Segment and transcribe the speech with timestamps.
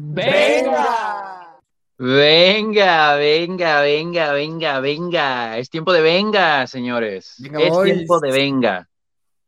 [0.00, 1.58] ¡Venga!
[1.98, 5.58] Venga, venga, venga, venga, venga.
[5.58, 7.34] Es tiempo de venga, señores.
[7.38, 7.92] Venga, es boys.
[7.92, 8.88] tiempo de venga.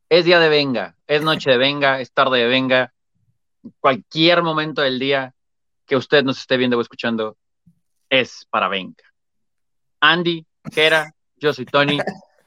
[0.08, 0.96] Es día de venga.
[1.06, 2.00] Es noche de venga.
[2.00, 2.92] Es tarde de venga.
[3.78, 5.32] Cualquier momento del día
[5.86, 7.36] que usted nos esté viendo o escuchando
[8.08, 9.04] es para venga.
[10.00, 10.44] Andy,
[10.74, 12.00] Kera, yo soy Tony.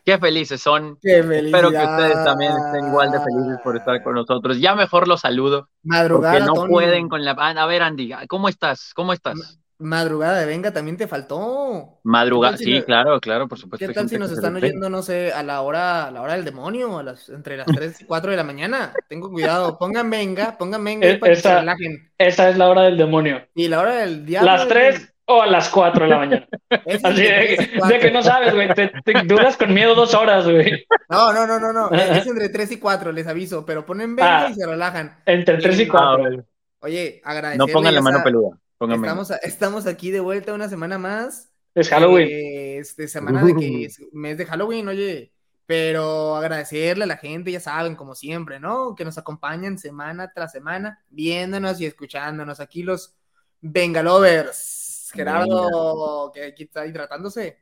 [0.05, 0.97] Qué felices son.
[1.01, 4.59] ¡Qué Espero que ustedes también estén igual de felices por estar con nosotros.
[4.59, 5.69] Ya mejor los saludo.
[5.83, 6.69] Madrugada, Porque no Tony.
[6.71, 7.35] pueden con la.
[7.37, 8.91] Ah, A ver, Andy, ¿cómo estás?
[8.93, 9.59] ¿Cómo estás?
[9.79, 11.99] Madrugada de venga también te faltó.
[12.03, 13.85] Madrugada, ¿Qué tal si sí, no- claro, claro, por supuesto.
[13.85, 16.45] ¿Qué tal si nos están oyendo, no sé, a la hora, a la hora del
[16.45, 18.93] demonio, a las, entre las 3 y 4 de la mañana?
[19.09, 22.11] Tengo cuidado, pongan venga, pongan venga Eh, para que se esa- relajen.
[22.17, 23.41] Esa es la hora del demonio.
[23.55, 24.51] Y la hora del diablo.
[24.51, 26.47] ¿Las es- 3 o a las 4 de la mañana?
[26.85, 27.87] es Así de, que- cuatro.
[27.95, 28.73] de que no sabes, güey.
[28.73, 30.85] Te, te duras con miedo dos horas, güey.
[31.09, 31.89] No, no, no, no, no.
[31.91, 34.49] Es, entre 3 y 4, les aviso, pero ponen venga Ah.
[34.49, 35.17] y se relajan.
[35.25, 36.17] Entre 3 y Ah, 4.
[36.19, 36.45] bueno.
[36.79, 37.57] Oye, agradecerle.
[37.65, 38.57] No pongan la mano peluda.
[38.77, 39.07] Pónganme.
[39.07, 41.49] Estamos, a- estamos aquí de vuelta una semana más.
[41.75, 42.27] Es Halloween.
[42.29, 45.31] Eh, este, semana de que es mes de Halloween, oye.
[45.65, 48.95] Pero agradecerle a la gente, ya saben, como siempre, ¿no?
[48.95, 52.59] Que nos acompañan semana tras semana, viéndonos y escuchándonos.
[52.59, 53.15] Aquí los
[53.61, 54.82] Bengalovers.
[55.13, 57.59] Gerardo, que aquí está hidratándose.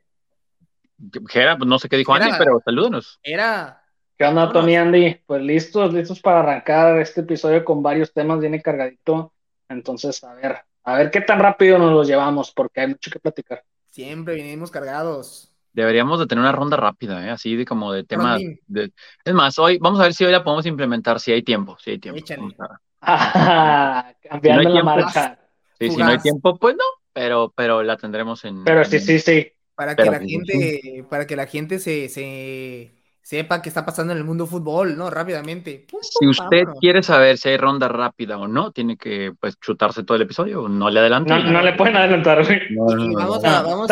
[1.28, 2.14] Jera, pues no sé qué dijo.
[2.14, 3.18] Andy, pero salúdenos.
[3.22, 3.82] Era.
[4.16, 4.52] ¿Qué onda.
[4.52, 5.20] Tony Andy?
[5.26, 9.32] Pues listos, listos para arrancar este episodio con varios temas, viene cargadito.
[9.68, 13.18] Entonces, a ver, a ver qué tan rápido nos los llevamos, porque hay mucho que
[13.18, 13.64] platicar.
[13.90, 15.48] Siempre vinimos cargados.
[15.72, 17.30] Deberíamos de tener una ronda rápida, ¿eh?
[17.30, 18.40] así de como de temas.
[18.66, 18.92] De-
[19.24, 21.92] Es más, hoy vamos a ver si hoy la podemos implementar, si hay tiempo, si
[21.92, 22.20] hay tiempo.
[22.58, 25.38] A- Ah, cambiando Si no hay la tiempo, marcha.
[25.80, 28.64] Sí, si no hay tiempo, pues no, pero, pero la tendremos en.
[28.64, 29.48] Pero sí, sí, sí.
[29.74, 34.12] Para que Pero la gente, para que la gente se, se sepa qué está pasando
[34.12, 35.08] en el mundo fútbol, ¿no?
[35.10, 35.86] Rápidamente.
[35.90, 36.78] Pum, Si usted vámonos.
[36.80, 40.68] quiere saber si hay ronda rápida o no, tiene que pues chutarse todo el episodio.
[40.68, 41.30] No le adelante.
[41.32, 42.60] No, no le pueden adelantar, güey.
[42.70, 43.48] No, no, vamos no.
[43.48, 43.88] a, vamos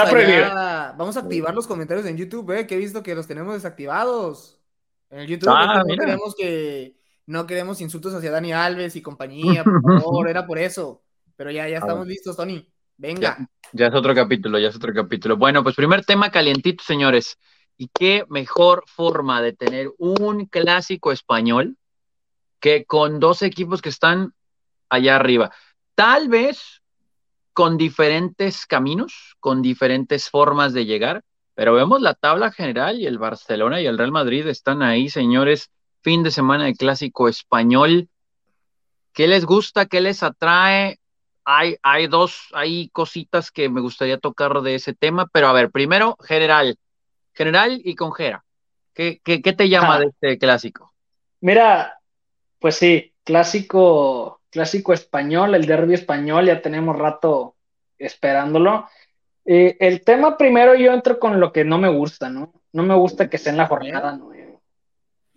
[0.98, 4.58] vamos a activar los comentarios en YouTube, eh, que he visto que los tenemos desactivados.
[5.08, 6.04] En el YouTube Ah, no mira.
[6.04, 6.94] queremos que
[7.26, 11.02] no queremos insultos hacia Dani Alves y compañía, por favor, era por eso.
[11.36, 12.68] Pero ya, ya estamos listos, Tony.
[13.00, 13.48] Venga.
[13.72, 15.38] Ya es otro capítulo, ya es otro capítulo.
[15.38, 17.38] Bueno, pues primer tema calientito, señores.
[17.78, 21.78] Y qué mejor forma de tener un clásico español
[22.60, 24.34] que con dos equipos que están
[24.90, 25.50] allá arriba.
[25.94, 26.82] Tal vez
[27.54, 31.22] con diferentes caminos, con diferentes formas de llegar,
[31.54, 35.70] pero vemos la tabla general y el Barcelona y el Real Madrid están ahí, señores.
[36.02, 38.10] Fin de semana de clásico español.
[39.14, 39.86] ¿Qué les gusta?
[39.86, 40.99] ¿Qué les atrae?
[41.52, 45.70] Hay, hay dos, hay cositas que me gustaría tocar de ese tema, pero a ver,
[45.70, 46.76] primero, general,
[47.34, 48.44] general y con Jera.
[48.94, 49.98] ¿Qué, qué, qué te llama Ah.
[49.98, 50.92] de este clásico?
[51.40, 51.98] Mira,
[52.60, 57.56] pues sí, clásico, clásico español, el derbi español, ya tenemos rato
[57.98, 58.86] esperándolo.
[59.44, 62.52] Eh, el tema primero yo entro con lo que no me gusta, ¿no?
[62.72, 64.39] No me gusta que sea en la jornada nueve.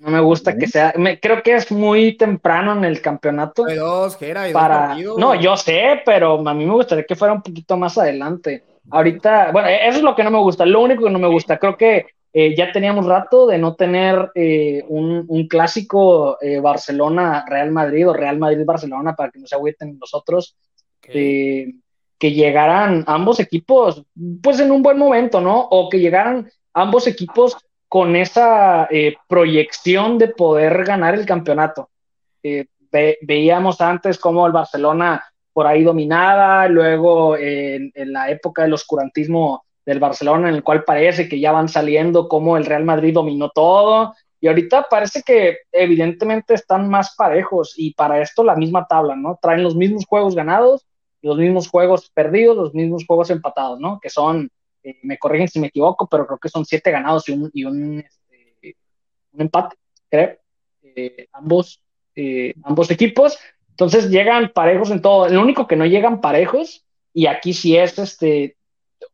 [0.03, 3.77] No me gusta que sea, me, creo que es muy temprano en el campeonato Hay
[3.77, 4.87] dos, Jera, hay dos para...
[4.87, 5.17] partidos.
[5.17, 8.63] No, yo sé, pero a mí me gustaría que fuera un poquito más adelante.
[8.91, 11.57] Ahorita, bueno, eso es lo que no me gusta, lo único que no me gusta.
[11.57, 17.71] Creo que eh, ya teníamos rato de no tener eh, un, un clásico eh, Barcelona-Real
[17.71, 20.57] Madrid o Real Madrid-Barcelona para que no se agüiten nosotros.
[20.97, 21.09] Ok.
[21.13, 21.73] eh,
[22.17, 24.03] que llegaran ambos equipos,
[24.41, 25.59] pues en un buen momento, ¿no?
[25.59, 27.57] O que llegaran ambos equipos
[27.93, 31.91] con esa eh, proyección de poder ganar el campeonato.
[32.41, 35.23] Eh, ve- veíamos antes cómo el Barcelona
[35.53, 40.63] por ahí dominaba, luego eh, en, en la época del oscurantismo del Barcelona, en el
[40.63, 45.21] cual parece que ya van saliendo cómo el Real Madrid dominó todo, y ahorita parece
[45.21, 49.37] que evidentemente están más parejos, y para esto la misma tabla, ¿no?
[49.39, 50.83] Traen los mismos juegos ganados,
[51.21, 53.99] los mismos juegos perdidos, los mismos juegos empatados, ¿no?
[54.01, 54.49] Que son,
[54.83, 58.77] eh, me corrigen si me equivoco, pero creo que son siete ganados y un, este,
[59.37, 59.77] empate.
[60.11, 61.81] Eh, ambos,
[62.15, 63.37] eh, ambos equipos.
[63.69, 65.25] Entonces llegan parejos en todo.
[65.25, 68.57] El único que no llegan parejos, y aquí sí es, este,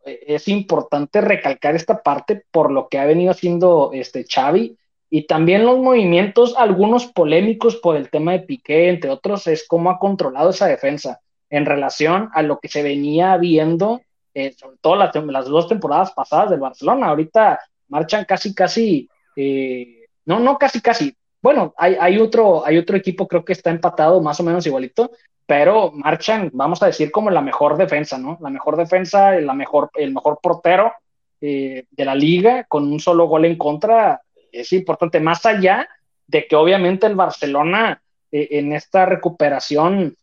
[0.05, 4.77] es importante recalcar esta parte por lo que ha venido haciendo este Xavi
[5.09, 9.89] y también los movimientos, algunos polémicos por el tema de Piqué, entre otros, es cómo
[9.89, 14.01] ha controlado esa defensa en relación a lo que se venía viendo,
[14.33, 17.07] eh, sobre todo las, dos temporadas pasadas del Barcelona.
[17.07, 21.15] Ahorita marchan casi, casi, eh, no, no casi, casi.
[21.41, 25.11] Bueno, hay, otro, hay otro equipo, creo que está empatado más o menos igualito,
[25.45, 28.37] pero marchan, vamos a decir, como la mejor defensa, ¿no?
[28.41, 30.91] La mejor defensa, la mejor, el mejor portero
[31.39, 34.21] eh, de la liga, con un solo gol en contra,
[34.51, 35.87] es importante, más allá
[36.27, 40.15] de que obviamente el Barcelona eh, en esta recuperación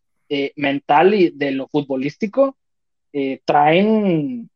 [0.57, 2.57] mental y de lo futbolístico,
[3.19, 4.51] eh, traen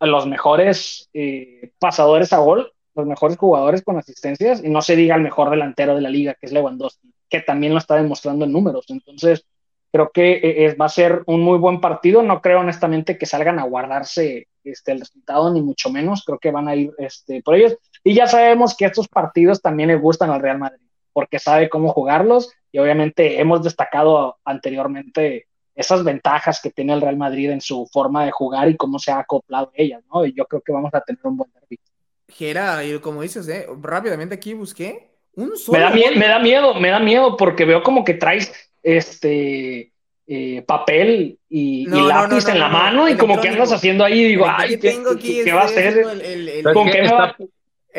[0.00, 5.14] los mejores eh, pasadores a gol, los mejores jugadores con asistencias, y no se diga
[5.14, 8.50] el mejor delantero de la liga, que es Lewandowski, que también lo está demostrando en
[8.50, 8.86] números.
[8.88, 9.46] Entonces,
[9.92, 12.24] creo que va a ser un muy buen partido.
[12.24, 16.24] No creo honestamente que salgan a guardarse este, el resultado, ni mucho menos.
[16.26, 17.76] Creo que van a ir este, por ellos.
[18.02, 21.92] Y ya sabemos que estos partidos también le gustan al Real Madrid, porque sabe cómo
[21.92, 25.46] jugarlos y obviamente hemos destacado anteriormente
[25.80, 29.10] esas ventajas que tiene el Real Madrid en su forma de jugar y cómo se
[29.10, 30.24] ha acoplado a ellas, ¿no?
[30.24, 31.78] Y yo creo que vamos a tener un buen derbi.
[32.28, 33.66] Gera, y como dices, ¿eh?
[33.80, 35.78] rápidamente aquí busqué un solo.
[35.78, 39.92] Me da, miedo, me da miedo, me da miedo porque veo como que traes este
[40.26, 44.46] eh, papel y, lápiz en la mano y como que andas haciendo ahí y digo,
[44.48, 46.02] ay, ¿qué, ¿qué, va a hacer?
[46.72, 47.36] ¿Con qué me va?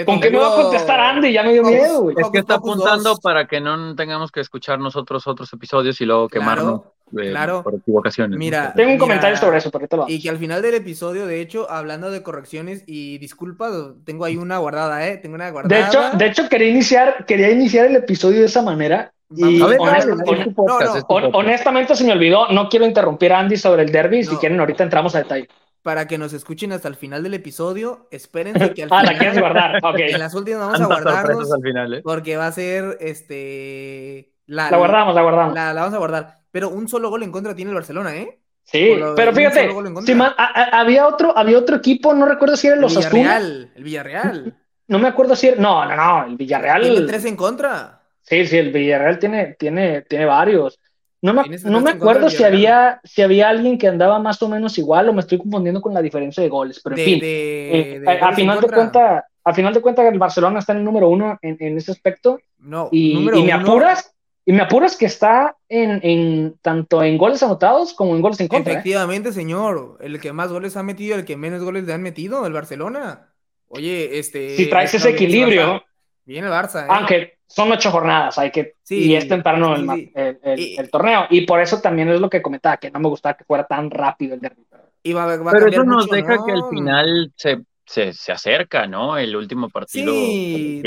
[0.05, 1.33] ¿Con qué me va a contestar Andy?
[1.33, 2.15] Ya me dio miedo, güey.
[2.17, 6.29] Es que está apuntando para que no tengamos que escuchar nosotros otros episodios y luego
[6.29, 6.81] quemarnos
[7.11, 8.37] claro, por equivocaciones.
[8.37, 11.41] Mira, tengo un comentario sobre eso, por lo Y que al final del episodio, de
[11.41, 13.71] hecho, hablando de correcciones y disculpas,
[14.05, 15.17] tengo ahí una guardada, ¿eh?
[15.17, 15.81] Tengo una guardada.
[15.81, 19.13] De hecho, de hecho quería iniciar, quería iniciar el episodio de esa manera.
[19.33, 24.59] Y honestamente se me olvidó, no quiero interrumpir a Andy sobre el derby, si quieren
[24.59, 25.47] ahorita entramos a detalle
[25.81, 28.07] para que nos escuchen hasta el final del episodio.
[28.11, 28.91] Espérense que al final.
[29.07, 29.79] ah, la quieres guardar.
[29.83, 29.99] Ok.
[29.99, 31.51] En las últimas vamos a guardarnos.
[31.51, 32.01] Al final, ¿eh?
[32.03, 34.31] Porque va a ser este.
[34.45, 35.55] La, la guardamos, la guardamos.
[35.55, 36.40] La, la, vamos a guardar.
[36.51, 38.39] Pero un solo gol en contra tiene el Barcelona, ¿eh?
[38.63, 39.69] Sí, pero fíjate,
[40.05, 40.13] si
[40.71, 44.57] había, otro, había otro equipo, no recuerdo si era los El Villarreal, el Villarreal.
[44.87, 45.61] No me acuerdo si era.
[45.61, 46.81] No, no, no, el Villarreal.
[46.81, 48.01] Tiene tres en contra.
[48.23, 50.81] Sí, sí, el Villarreal tiene, tiene, tiene varios.
[51.21, 54.77] No me, no me acuerdo si había, si había alguien que andaba más o menos
[54.79, 58.33] igual o me estoy confundiendo con la diferencia de goles, pero en fin, eh, a,
[58.33, 61.57] final de cuenta, a final de cuentas el Barcelona está en el número uno en,
[61.59, 62.39] en ese aspecto.
[62.57, 64.13] No, y, y me apuras,
[64.45, 68.47] y me apuras que está en, en, tanto en goles anotados como en goles en
[68.47, 68.73] contra.
[68.73, 68.75] ¿eh?
[68.75, 72.45] Efectivamente, señor, el que más goles ha metido, el que menos goles le han metido,
[72.45, 73.29] el Barcelona.
[73.67, 74.55] Oye, este.
[74.55, 75.83] Si traes ese equilibrio.
[76.25, 76.83] Viene el Barça.
[76.83, 76.87] ¿eh?
[76.89, 78.75] Aunque son ocho jornadas, hay que.
[78.89, 81.25] y es temprano el, torneo.
[81.29, 83.91] Y por eso también es lo que comentaba, que no me gustaba que fuera tan
[83.91, 84.65] rápido el derbi.
[85.03, 89.17] Pero eso nos deja que al final se, se, acerca, ¿no?
[89.17, 90.13] El último partido.
[90.13, 90.81] Sí,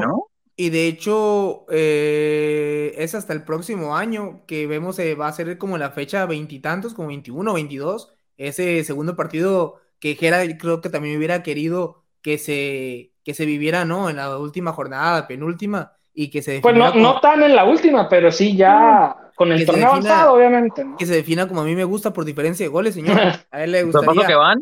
[0.00, 0.28] ¿no?
[0.58, 5.58] Y de hecho, eh, es hasta el próximo año que vemos, eh, va a ser
[5.58, 8.14] como la fecha veintitantos, como 21 o 22.
[8.38, 13.84] Ese segundo partido que Gera creo que también hubiera querido que se, que se viviera,
[13.84, 14.08] ¿no?
[14.08, 18.08] En la última jornada, penúltima, y que se Pues no, no tan en la última,
[18.08, 20.86] pero sí ya con el torneo avanzado, obviamente.
[20.98, 23.18] Que se defina como a mí me gusta por diferencia de goles, señor.
[23.50, 24.26] A él le gustaría.
[24.26, 24.60] que van?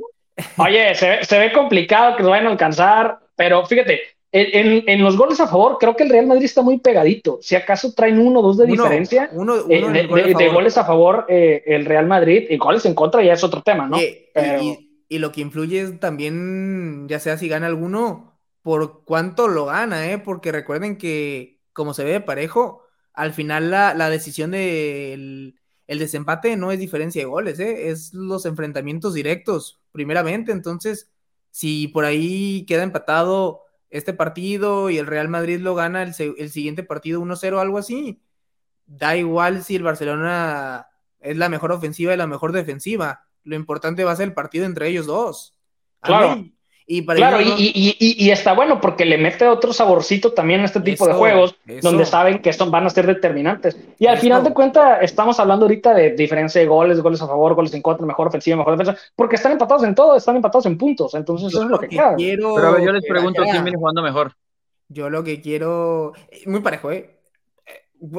[0.56, 4.00] Oye, se, se, ve complicado que lo vayan a alcanzar, pero fíjate,
[4.36, 7.38] en, los goles a favor, creo que el Real Madrid está muy pegadito.
[7.40, 11.62] Si acaso traen uno o dos de diferencia uno, eh, de, goles a favor eh,
[11.66, 13.96] el Real Madrid y goles en contra ya es otro tema, ¿no?
[14.00, 20.10] Y, lo que influye es también, ya sea si gana alguno, por cuánto lo gana,
[20.10, 20.18] ¿eh?
[20.18, 22.82] Porque recuerden que, como se ve de parejo,
[23.12, 25.54] al final la, decisión del
[25.86, 27.90] el desempate no es diferencia de goles, ¿eh?
[27.90, 30.50] Es los enfrentamientos directos, primeramente.
[30.50, 31.12] Entonces,
[31.52, 33.63] si por ahí queda empatado
[33.94, 38.20] este partido y el Real Madrid lo gana el, siguiente partido 1-0 algo así,
[38.86, 40.88] da igual si el Barcelona
[41.20, 43.28] es la mejor ofensiva y la mejor defensiva.
[43.44, 45.56] Lo importante va a ser el partido entre ellos dos.
[46.00, 46.44] Claro.
[46.86, 51.14] Y, claro, y, está bueno porque le mete otro saborcito también a este tipo de
[51.14, 53.78] juegos donde saben que son, van a ser determinantes.
[53.98, 57.54] Y al final de cuentas, estamos hablando ahorita de diferencia de goles, goles a favor,
[57.54, 60.76] goles en contra, mejor ofensiva, mejor defensa, porque están empatados en todo, están empatados en
[60.76, 61.14] puntos.
[61.14, 62.54] Entonces, eso es lo que, quiero.
[62.54, 64.34] Pero yo les pregunto quién viene jugando mejor.
[64.88, 66.12] Yo lo que quiero.
[66.44, 67.18] Muy parejo, ¿eh?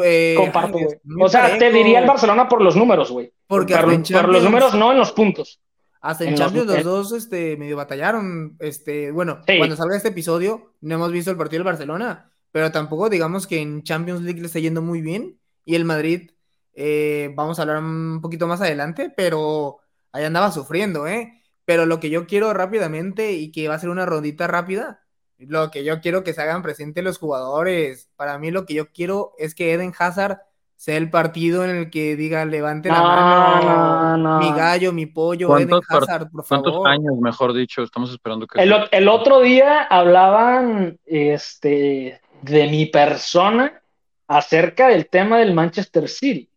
[0.04, 0.98] eh Comparto, güey.
[1.22, 3.32] O sea, te diría el Barcelona por los números, güey.
[3.46, 5.60] Porque por, por los números, no en los puntos.
[6.06, 8.58] Hasta en, Champions los, dos este, medio batallaron.
[8.60, 13.10] Este, bueno, cuando salga este episodio, no hemos visto el partido del Barcelona, pero tampoco
[13.10, 15.40] digamos que en Champions League le está yendo muy bien.
[15.64, 16.30] Y el Madrid,
[16.74, 19.80] eh, vamos a hablar un poquito más adelante, pero
[20.12, 21.42] ahí andaba sufriendo, ¿eh?
[21.66, 25.02] Pero lo que yo quiero rápidamente y que va a ser una rondita rápida,
[25.40, 28.92] lo que yo quiero que se hagan presentes los jugadores, para mí lo que yo
[28.92, 30.38] quiero es que Eden Hazard
[30.76, 35.80] sea el partido en el que diga levante la mano, mi gallo, mi pollo, Eden
[35.90, 36.64] Hazard, por favor.
[36.64, 38.62] ¿Cuántos años, mejor dicho, estamos esperando que...
[38.62, 43.82] El, el, otro día hablaban este, de mi persona
[44.28, 46.50] acerca del tema del Manchester City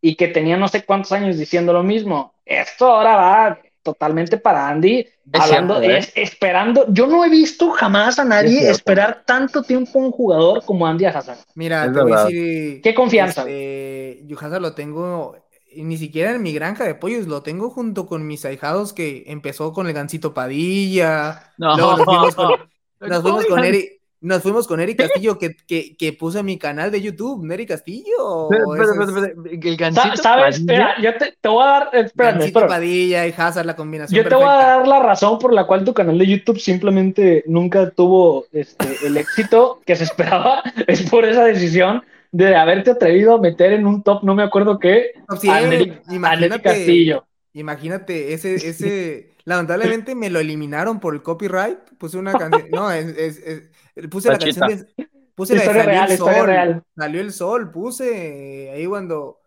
[0.00, 2.34] y que tenía no sé cuántos años diciendo lo mismo.
[2.44, 6.00] Esto ahora va totalmente para Andy, hablando, ¿eh?
[6.16, 6.86] esperando.
[6.88, 11.04] Yo no he visto jamás a nadie esperar tanto tiempo a un jugador como Andy
[11.04, 11.38] Hazard.
[11.54, 13.42] Mira, te voy a decir, qué confianza.
[13.42, 15.36] Este, yo Hazard lo tengo
[15.76, 19.72] ni siquiera en mi granja de pollos, lo tengo junto con mis ahijados que empezó
[19.72, 21.52] con el Gancito Padilla.
[21.56, 23.06] No, luego nos fuimos con, no.
[23.06, 23.64] nos fuimos con.
[23.64, 23.95] Eric.
[24.26, 28.50] Nos fuimos con Eric Castillo, que, que, que puse mi canal de YouTube, Neri Castillo.
[28.50, 30.16] Es espera, espera, El gancito.
[30.16, 30.56] ¿Sabes?
[30.60, 30.90] Padilla.
[30.90, 31.82] Espera, yo te, te voy a dar.
[31.92, 32.68] Espérame, Gancito espérame.
[32.68, 35.84] Padilla y Hazard, la combinación Yo te voy a dar la razón por la cual
[35.84, 40.62] tu canal de YouTube simplemente nunca tuvo este, el éxito que se esperaba.
[40.88, 42.02] Es por esa decisión
[42.32, 45.70] de haberte atrevido a meter en un top, no me acuerdo qué, Top a 100,
[45.70, 47.24] Nelly, a imagínate, Castillo.
[47.54, 53.06] imagínate, ese, ese, lamentablemente me lo eliminaron por el copyright, puse una canción, no, es,
[53.16, 53.70] es- es-
[54.10, 56.84] puse la canción de, puse la de Historia Salió real, el historia sol, real.
[56.96, 59.40] salió el sol, puse ahí cuando,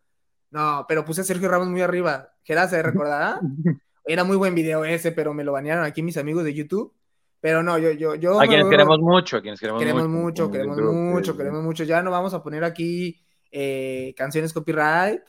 [0.52, 3.40] no, pero puse a Sergio Ramos muy arriba, Gerard se recordará,
[4.06, 6.94] era muy buen video ese, pero me lo banearon aquí mis amigos de YouTube,
[7.42, 10.52] pero no, yo, yo, yo A quienes queremos mucho, a quienes queremos, queremos mucho.
[10.52, 11.84] queremos grupo, mucho, queremos mucho.
[11.86, 13.18] Ya no vamos a poner aquí
[13.52, 15.22] eh, canciones copyright,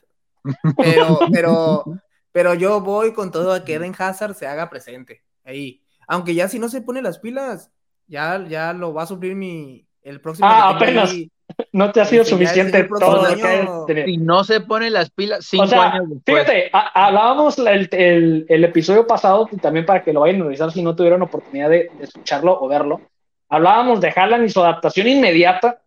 [0.77, 1.85] pero, pero,
[2.31, 5.83] pero yo voy con todo a que Eden Hazard se haga presente ahí.
[6.07, 7.71] Aunque ya si no se pone las pilas,
[8.11, 10.47] ya, ya lo va a suplir mi el próximo.
[10.49, 11.11] Ah, apenas.
[11.11, 11.29] ahí.
[11.73, 14.05] No te ha sido suficiente todo lo año- que hayas tenido.
[14.07, 16.43] Si no se pone las pilas cinco O sea, años después.
[16.45, 20.45] fíjate, a- hablábamos el, el- el episodio pasado, y también para que lo vayan a
[20.45, 23.01] revisar si no tuvieron oportunidad de, de escucharlo o verlo.
[23.49, 25.81] Hablábamos de Haaland y su adaptación inmediata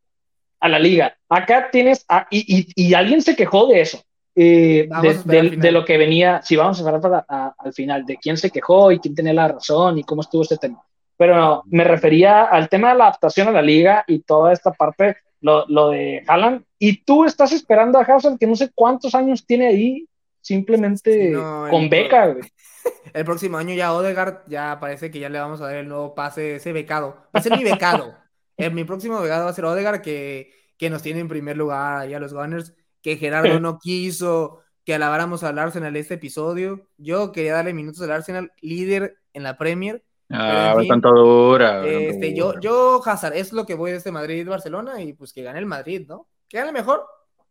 [0.61, 1.17] a la liga.
[1.31, 4.03] Acá tienes, a- y, y- y alguien se quejó de eso,
[4.37, 4.87] eh,
[5.25, 8.51] de, lo que venía, si vamos a esperar para- a- al final, de quién se
[8.51, 10.83] quejó y quién tenía la razón y cómo estuvo este tema.
[11.17, 15.17] Pero me refería al tema de la adaptación a la liga y toda esta parte,
[15.41, 16.65] lo, lo de Haaland.
[16.79, 20.09] Y tú estás esperando a Hazard, que no sé cuántos años tiene ahí,
[20.41, 22.45] simplemente no, con el- beca, güey.
[23.15, 26.15] El próximo año ya Odegaard, ya parece que ya le vamos a dar el nuevo
[26.15, 27.17] pase, ese becado.
[27.35, 28.15] Va a ser mi becado.
[28.57, 32.03] Eh, mi próximo becado va a ser Odegaard, que, que nos tiene en primer lugar
[32.03, 36.87] ahí a los Gunners, que Gerardo no quiso que alabáramos al Arsenal este episodio.
[36.97, 40.05] Yo quería darle minutos al Arsenal, líder en la Premier.
[40.31, 41.87] Ah, en fin, dura.
[41.87, 45.59] Este, yo, yo, Hazard, es lo que voy de este Madrid-Barcelona y pues que gane
[45.59, 46.29] el Madrid, ¿no?
[46.49, 47.05] Que gane mejor,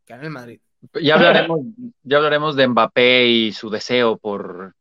[0.05, 0.59] que gane el Madrid.
[1.01, 1.59] Ya hablaremos,
[2.01, 4.73] ya hablaremos de Mbappé y su deseo por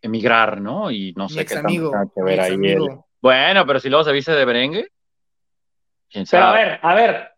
[0.00, 0.90] emigrar, ¿no?
[0.90, 1.92] Y no sé qué amigo.
[2.14, 3.06] que ver ahí amigo.
[3.20, 4.88] Bueno, pero si luego se viste de merengue,
[6.08, 6.64] quién Pero a sabe.
[6.64, 7.30] ver, a ver,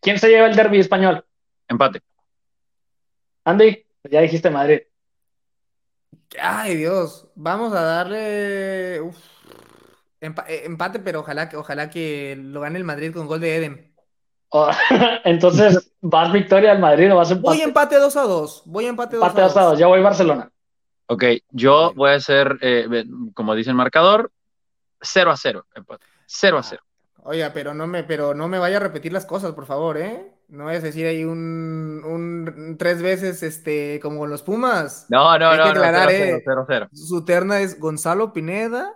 [0.00, 1.24] ¿quién se lleva el derby español?
[1.66, 2.00] Empate.
[3.44, 4.82] Andy, ya dijiste Madrid.
[6.40, 7.28] Ay, Dios.
[7.34, 9.00] Vamos a darle.
[9.00, 9.16] uf,
[10.24, 13.94] empate, pero ojalá que, ojalá que lo gane el Madrid con gol de Eden.
[14.50, 14.70] Oh,
[15.24, 17.94] entonces, ¿vas victoria al Madrid o vas Voy empate?
[17.94, 18.62] empate 2 a 2.
[18.66, 19.70] Voy empate 2 Empate a dos a dos.
[19.72, 19.78] 2.
[19.80, 20.50] Ya voy Barcelona.
[21.06, 23.04] Ok, yo voy a hacer, eh,
[23.34, 24.30] como dice el marcador,
[25.00, 25.66] 0 a 0.
[25.74, 26.04] Empate.
[26.26, 26.82] 0 a 0.
[27.24, 30.30] Oiga, pero no me, pero no me vaya a repetir las cosas, por favor, ¿eh?
[30.48, 35.06] No vayas a decir ahí un, un tres veces, este, como con los Pumas.
[35.08, 36.42] No, no, Hay que no, no, 0 aclarar, 0, eh.
[36.44, 36.88] 0 0.
[36.92, 38.92] Su terna es Gonzalo Pineda,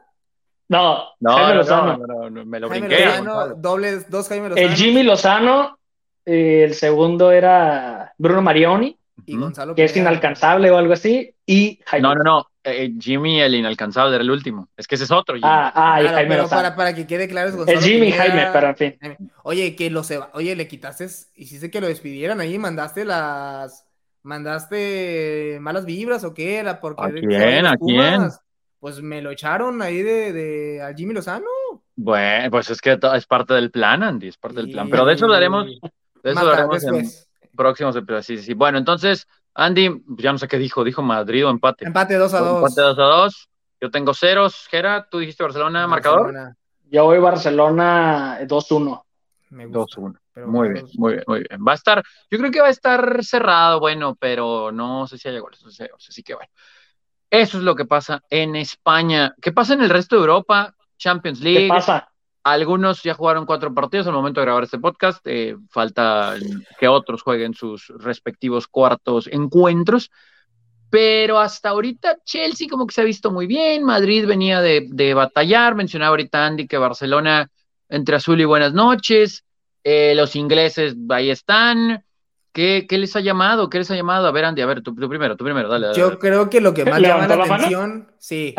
[0.69, 1.97] No, No, Jaime no, Lozano.
[1.97, 3.05] no, no, no, me lo Jaime brinqué.
[3.07, 5.79] Lozano, dobles, dos Jaime Lozano El Jimmy Lozano,
[6.27, 9.45] eh, el segundo era Bruno Marioni, y Ujú.
[9.45, 12.07] Gonzalo que es inalcanzable o algo así, y Jaime.
[12.09, 12.47] No, no, no.
[12.65, 14.69] eh, Jimmy, el inalcanzable, era el último.
[14.77, 15.35] Es que ese es otro.
[15.37, 15.49] Jimmy.
[15.51, 16.63] Ah, ah, y Claro, Jaime pero Lozano.
[16.63, 18.13] para, para que quede claro es Gonzalo El Jimmy y.
[18.13, 18.99] Jaime, pero en fin.
[19.45, 23.87] Oye, que lo se oye, le quitaste, hiciste que lo despidieran ahí, mandaste las,
[24.23, 27.67] mandaste malas vibras o qué era, porque ¿A quién?
[27.67, 28.29] ¿A quién?
[28.79, 31.47] Pues me lo echaron ahí de, de a Jimmy Lozano.
[31.97, 34.89] Bueno, pues es que es parte del plan, Andy, es parte del plan.
[34.89, 37.09] Pero de eso Y- hablaremos, de eso Mata, hablaremos en
[37.57, 38.27] próximos episodios.
[38.27, 38.55] Sí, sí, sí.
[38.55, 41.85] Bueno, entonces, Andy, ya no sé qué dijo, dijo Madrid o empate.
[41.87, 42.57] Empate 2 a 2.
[42.59, 43.49] Empate 2 a 2.
[43.81, 44.69] Yo tengo ceros.
[44.71, 46.33] Gera, tú dijiste Barcelona, marcador.
[46.91, 49.03] Yo voy Barcelona 2-1.
[49.51, 50.01] Me gusta.
[50.01, 50.19] 2-1.
[50.33, 51.61] pero Muy bien, muy bien, muy bien.
[51.67, 55.29] Va a estar, yo creo que va a estar cerrado, bueno, pero no sé si
[55.29, 56.51] haya goles, no sé, así que bueno.
[57.31, 59.35] Eso es lo que pasa en España.
[59.41, 60.75] ¿Qué pasa en el resto de Europa?
[60.97, 61.69] Champions ¿Qué League.
[61.69, 62.09] pasa?
[62.45, 65.21] Algunos ya jugaron cuatro partidos al momento de grabar este podcast.
[65.27, 66.35] eh, falta
[66.79, 70.11] que otros jueguen sus respectivos cuartos encuentros.
[70.91, 73.85] Pero hasta ahorita Chelsea como que se ha visto muy bien.
[73.85, 75.75] Madrid venía de, de batallar.
[75.75, 77.51] Mencionaba ahorita Andy que Barcelona
[77.91, 79.45] entre azul y buenas noches.
[79.85, 82.03] Eh, los ingleses ahí están.
[82.59, 83.71] ¿Qué, ¿Qué les ha llamado?
[83.71, 84.27] ¿Qué les ha llamado?
[84.27, 85.87] A ver, Andy, a ver, tú, tú primero, tú primero, dale.
[85.87, 86.19] dale, Yo dale.
[86.19, 87.55] creo que lo que más llama ¿Levantó la mano?
[87.55, 88.55] atención, sí,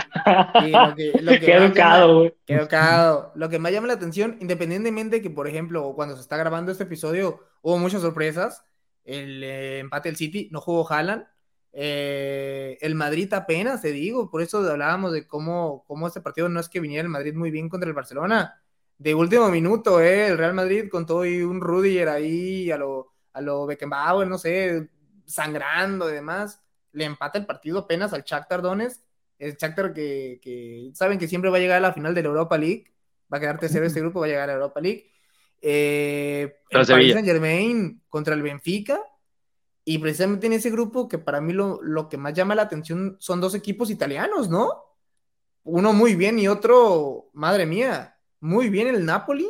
[0.61, 2.33] sí, lo que, lo que Qué educado, güey.
[2.45, 3.33] Qué educado.
[3.35, 6.71] Lo que más llama la atención, independientemente de que, por ejemplo, cuando se está grabando
[6.71, 8.63] este episodio, hubo muchas sorpresas.
[9.03, 11.25] El eh, empate del City, no jugó Haaland.
[11.73, 16.61] Eh, el Madrid apenas, te digo, por eso hablábamos de cómo, cómo este partido no
[16.61, 18.61] es que viniera el Madrid muy bien contra el Barcelona.
[18.97, 23.11] De último minuto, eh, el Real Madrid con todo y un Rudiger ahí a lo,
[23.33, 24.89] a lo Beckenbauer, no sé,
[25.25, 26.61] sangrando y demás.
[26.91, 29.01] le empata el partido apenas al Shakhtar Donetsk,
[29.37, 32.29] el Shakhtar que, que saben que siempre va a llegar a la final de la
[32.29, 32.93] Europa League,
[33.31, 35.11] va a quedar tercero este grupo, va a llegar a la Europa League.
[35.61, 38.99] Eh, el Paris Saint Germain contra el Benfica.
[39.85, 43.17] Y precisamente en ese grupo, que para mí lo, lo, que más llama la atención
[43.19, 44.71] son dos equipos italianos, ¿no?
[45.63, 49.47] Uno muy bien y otro, madre mía, muy bien el Napoli.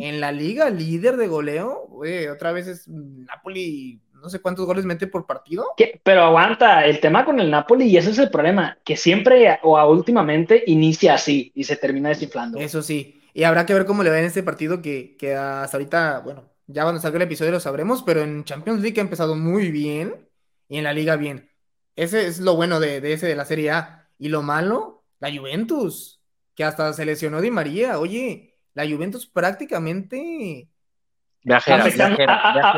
[0.00, 1.88] En la liga, líder de goleo.
[2.32, 5.66] otra vez es Napoli, no sé cuántos goles mete por partido.
[6.02, 9.82] Pero aguanta, el tema con el Napoli, y ese es el problema, que siempre o
[9.90, 12.58] últimamente inicia así y se termina desinflando.
[12.58, 13.20] Eso sí.
[13.32, 16.50] Y habrá que ver cómo le va en este partido que, que hasta ahorita, bueno,
[16.66, 20.28] ya cuando salga el episodio lo sabremos, pero en Champions League ha empezado muy bien
[20.68, 21.50] y en la liga bien.
[21.96, 24.08] Ese es lo bueno de, ese de la Serie A.
[24.18, 26.19] Y lo malo, la Juventus,
[26.54, 27.98] que hasta se lesionó Di María.
[27.98, 30.68] Oye, la Juventus prácticamente...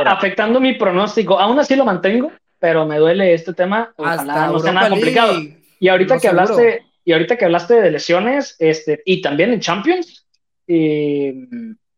[0.07, 1.39] afectando, mi pronóstico.
[1.39, 3.93] Aún así lo mantengo, pero me duele este tema.
[3.97, 5.35] Ojalá no sea nada complicado.
[5.81, 10.27] Y ahorita que hablaste, y ahorita que hablaste de lesiones, este, y también en Champions,
[10.69, 11.35] eh,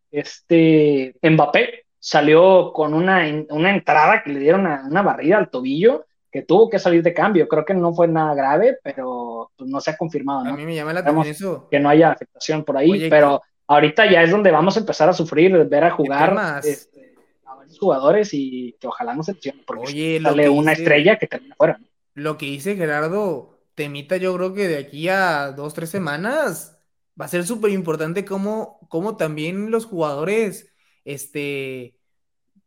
[0.09, 6.05] este Mbappé salió con una, una entrada que le dieron una, barrida al tobillo
[6.35, 7.47] que tuvo que salir de cambio.
[7.47, 10.43] Creo que no fue nada grave, pero pues, no se ha confirmado.
[10.43, 10.49] ¿no?
[10.49, 11.67] A mí me llama la atención eso.
[11.71, 15.13] Que no haya afectación por ahí, pero ahorita ya es donde vamos a empezar a
[15.13, 17.15] sufrir, ver a jugar este,
[17.45, 21.27] a varios jugadores y que ojalá no se lesionen, porque Oye, sale una estrella que
[21.27, 21.79] termina fuera.
[22.15, 26.77] Lo que dice Gerardo, temita yo creo que de aquí a dos, tres semanas
[27.17, 30.69] va a ser súper importante cómo, cómo, también los jugadores,
[31.05, 31.95] este,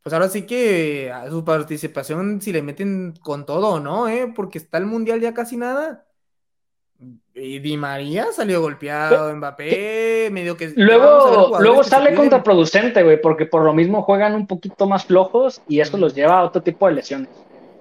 [0.08, 4.32] pues ahora sí que a su participación, si le meten con todo no, ¿eh?
[4.34, 6.06] Porque está el Mundial ya casi nada.
[7.34, 10.72] Y Di María salió golpeado, Mbappé, medio que...
[10.76, 15.80] Luego, luego sale contraproducente, güey, porque por lo mismo juegan un poquito más flojos y
[15.80, 17.28] eso los lleva a otro tipo de lesiones.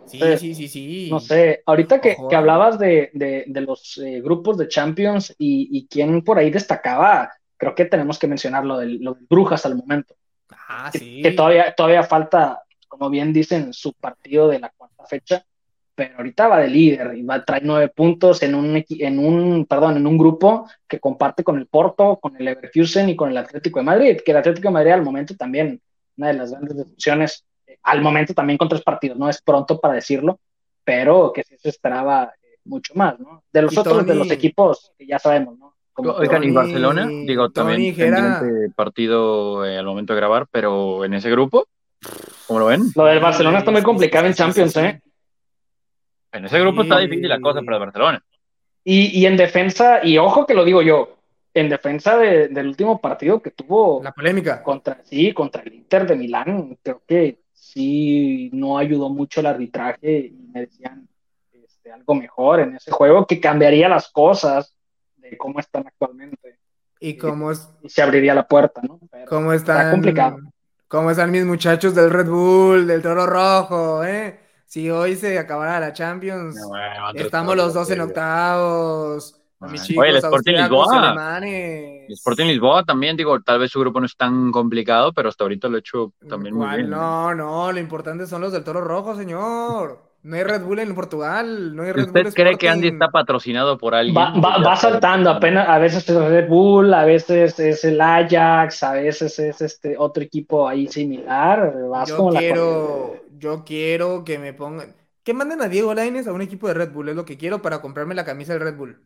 [0.07, 1.07] Sí, sí, sí, sí.
[1.10, 3.10] No sé, ahorita que, hablabas de,
[3.48, 8.28] los eh, grupos de Champions y, y quién por ahí destacaba, creo que tenemos que
[8.28, 10.13] mencionar lo de, los Brujas al momento.
[10.49, 11.21] Ah, sí.
[11.21, 15.45] Que, todavía, todavía falta, como bien dicen, su partido de la cuarta fecha,
[15.95, 19.65] pero ahorita va de líder y va a traer nueve puntos en un, en un,
[19.65, 23.38] perdón, en un grupo que comparte con el Porto, con el Leverkusen y con el
[23.38, 25.81] Atlético de Madrid, que el Atlético de Madrid al momento también,
[26.17, 27.45] una de las grandes decepciones
[27.81, 30.39] al momento también con tres partidos, no es pronto para decirlo,
[30.83, 33.43] pero que sí se esperaba eh, mucho más, ¿no?
[33.51, 35.73] De los otros, de los equipos que ya sabemos, ¿no?
[35.97, 37.07] Oigan, ¿y Barcelona?
[37.07, 41.67] Digo, también pendiente partido eh, al momento de grabar, pero en ese grupo,
[42.45, 42.83] ¿cómo lo ven?
[42.95, 45.01] Lo del Barcelona está muy complicado en Champions, ¿eh?
[46.31, 48.23] En ese grupo está difícil la cosa para el Barcelona.
[48.83, 51.17] Y, y en defensa, y ojo que lo digo yo,
[51.53, 54.01] en defensa del último partido que tuvo.
[54.03, 54.62] La polémica.
[54.62, 60.27] Contra, sí, contra el Inter de Milán, creo que sí no ayudó mucho el arbitraje
[60.27, 61.07] y me decían
[61.51, 64.76] este, algo mejor en ese juego que cambiaría las cosas
[65.29, 66.59] de cómo están actualmente.
[66.99, 67.69] Y cómo es...
[67.81, 68.99] Y se abriría la puerta, ¿no?
[69.27, 69.77] ¿Cómo están?
[69.77, 70.37] Está complicado.
[70.87, 74.39] ¿Cómo están mis muchachos del Red Bull, del Toro Rojo, eh?
[74.65, 76.57] Si hoy se acabara la Champions,
[77.13, 79.41] estamos los dos en octavos.
[79.59, 81.39] Oye, el Sporting Lisboa.
[81.41, 85.45] El Sporting Lisboa también, digo, tal vez su grupo no es tan complicado, pero hasta
[85.45, 86.89] ahorita lo he hecho también muy bien.
[86.89, 90.07] No, no, lo importante son los del Toro Rojo, señor.
[90.27, 93.77] No hay Red Bull en Portugal, no hay Red ¿Usted cree que Andy está patrocinado
[93.77, 94.13] por alguien?
[94.17, 99.39] Va, saltando, apenas, a veces es Red Bull, a veces es el Ajax, a veces
[99.39, 101.73] es este otro equipo ahí similar.
[102.05, 106.67] yo quiero, yo quiero que me pongan, que manden a Diego Laines a un equipo
[106.67, 109.01] de Red Bull, es lo que quiero para comprarme la camisa del Red Bull.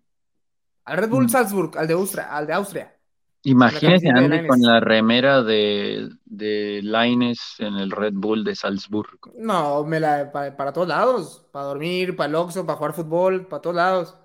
[0.86, 1.30] Al Red Bull mm.
[1.30, 2.96] Salzburg, al de Austria, al de Austria.
[3.44, 9.20] Imagínese Andy con la remera de, de Lines en el Red Bull de Salzburg.
[9.36, 13.62] No, me la para, todos lados, para dormir, para el Oxxo, para jugar fútbol, para
[13.62, 14.18] todos lados.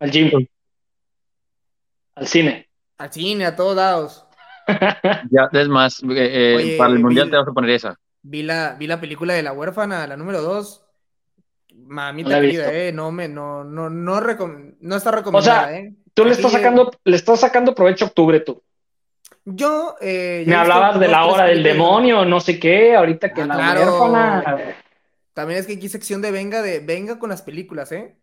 [0.00, 0.30] Al gym.
[2.16, 2.68] Al cine.
[2.98, 4.26] Al cine, a todos lados.
[5.30, 7.96] ya, es más, eh, eh, para el mundial te vas a poner esa.
[8.22, 10.86] Vi la, vi la película de la huérfana, la número 2.
[11.86, 15.94] Mamita no querida, eh, no me, no, no, no, no está recomendada, o sea, eh.
[16.20, 18.62] Tú le estás sacando, le estás sacando provecho a octubre tú.
[19.44, 23.46] Yo, eh, me hablabas de la hora del demonio, no sé qué, ahorita que ah,
[23.46, 24.58] la claro.
[25.32, 28.16] También es que aquí sección de venga de venga con las películas, ¿eh?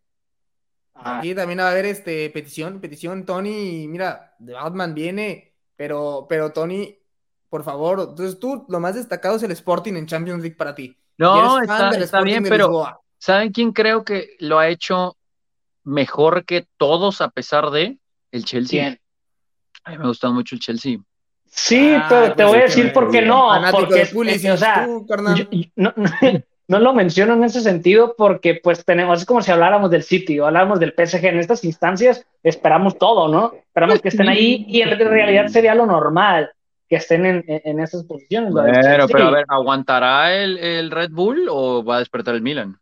[0.93, 1.17] Ah.
[1.17, 6.51] Aquí también va a haber este petición, petición, Tony, mira, de Batman viene, pero, pero
[6.51, 6.99] Tony,
[7.49, 10.95] por favor, entonces tú lo más destacado es el Sporting en Champions League para ti.
[11.17, 15.16] No, está, está bien, pero ¿Saben quién creo que lo ha hecho
[15.87, 17.97] mejor que todos a pesar de
[18.31, 18.97] el Chelsea?
[19.83, 20.97] A mí me gusta mucho el Chelsea.
[21.45, 23.49] Sí, ah, pero te pues voy a decir por qué no.
[23.71, 24.03] Porque,
[24.51, 24.87] o sea,
[26.67, 30.39] no lo menciono en ese sentido porque pues tenemos, es como si habláramos del City
[30.39, 31.25] o habláramos del PSG.
[31.25, 33.53] En estas instancias esperamos todo, ¿no?
[33.55, 36.51] Esperamos que estén ahí y en realidad sería lo normal
[36.89, 38.53] que estén en, en esas posiciones.
[38.53, 42.77] Pero, pero a ver, ¿aguantará el, el, Red Bull o va a despertar el Milan?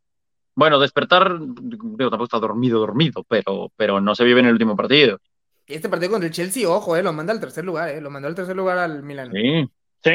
[0.55, 4.75] Bueno, despertar, digo, tampoco está dormido, dormido, pero, pero no se vive en el último
[4.75, 5.19] partido.
[5.67, 8.27] Este partido contra el Chelsea, ojo, eh, lo manda al tercer lugar, eh, lo mandó
[8.27, 9.31] al tercer lugar al Milan.
[9.31, 9.69] Sí.
[10.03, 10.11] Sí.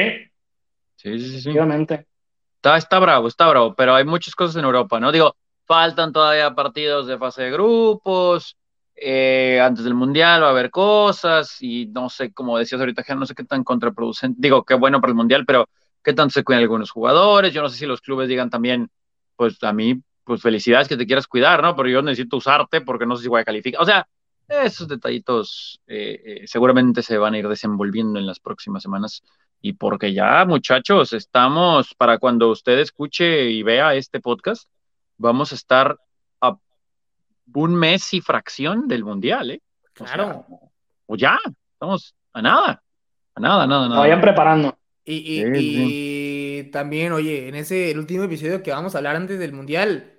[0.95, 1.49] Sí, sí, sí.
[1.49, 2.07] Obviamente.
[2.55, 5.11] Está, está bravo, está bravo, pero hay muchas cosas en Europa, ¿no?
[5.11, 8.55] Digo, faltan todavía partidos de fase de grupos,
[8.95, 13.25] eh, antes del Mundial va a haber cosas y no sé, como decías ahorita, no
[13.25, 15.67] sé qué tan contraproducente, digo, qué bueno para el Mundial, pero
[16.03, 18.89] qué tanto se cuidan algunos jugadores, yo no sé si los clubes digan también,
[19.35, 21.75] pues a mí, pues felicidades que te quieras cuidar, ¿no?
[21.75, 24.07] Pero yo necesito usarte porque no sé si voy a calificar, o sea,
[24.47, 29.23] esos detallitos eh, eh, seguramente se van a ir desenvolviendo en las próximas semanas
[29.61, 34.69] y porque ya, muchachos, estamos para cuando usted escuche y vea este podcast,
[35.17, 35.97] vamos a estar
[36.39, 36.55] a
[37.53, 39.61] un mes y fracción del mundial, ¿eh?
[39.91, 40.45] Claro.
[41.07, 41.37] O, ya,
[41.73, 42.81] estamos a nada,
[43.35, 43.99] a nada, nada, nada.
[43.99, 44.77] vayan preparando.
[45.03, 49.37] Y, y, y, también, oye, en ese el último episodio que vamos a hablar antes
[49.39, 50.10] del mundial,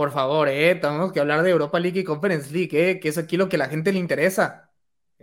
[0.00, 3.18] por favor, eh, tenemos que hablar de Europa League y Conference League, eh, que es
[3.18, 4.70] aquí lo que a la gente le interesa.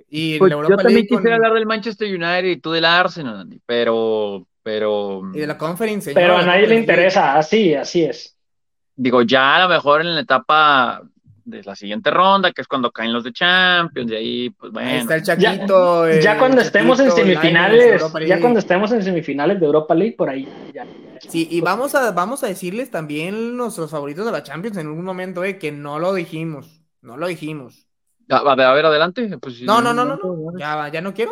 [0.08, 4.46] Y pues yo también quisiera hablar del Manchester United y tú del Arsenal, Andy, pero,
[4.62, 5.24] pero.
[5.34, 6.13] Y de la Conference.
[6.13, 8.38] Pero a nadie le interesa, así, así es.
[8.96, 11.02] Digo, ya a lo mejor en la etapa
[11.48, 14.90] de la siguiente ronda, que es cuando caen los de Champions, y ahí, pues bueno.
[14.90, 16.10] Ahí está el Chaquito.
[16.20, 20.48] Ya, cuando estemos en semifinales, ya cuando estemos en semifinales de Europa League, por ahí
[20.74, 20.86] ya.
[21.22, 25.04] Sí, y vamos a, vamos a decirles también nuestros favoritos de la Champions en un
[25.04, 27.88] momento, eh, que no lo dijimos, no lo dijimos.
[28.30, 29.38] A, a ver, adelante.
[29.38, 31.32] Pues, no, no, no, no, no, Ya, ya no quiero.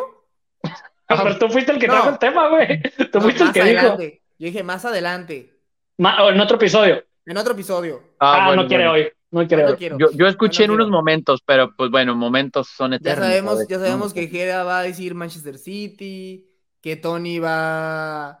[1.08, 2.80] Pero tú fuiste el que trajo el tema, güey.
[3.12, 4.02] Tú fuiste el que adelante.
[4.02, 4.22] dijo.
[4.38, 5.52] Yo dije más adelante.
[5.98, 7.04] Ma en otro episodio.
[7.26, 8.02] En otro episodio.
[8.18, 9.08] Ah, ah bueno, no quiere hoy.
[9.30, 9.98] No no quiero.
[9.98, 13.18] Yo, yo escuché en unos momentos, pero pues bueno, momentos son eternos.
[13.18, 16.46] Ya sabemos, ya sabemos que Jera va a decir Manchester City,
[16.80, 18.40] que Tony va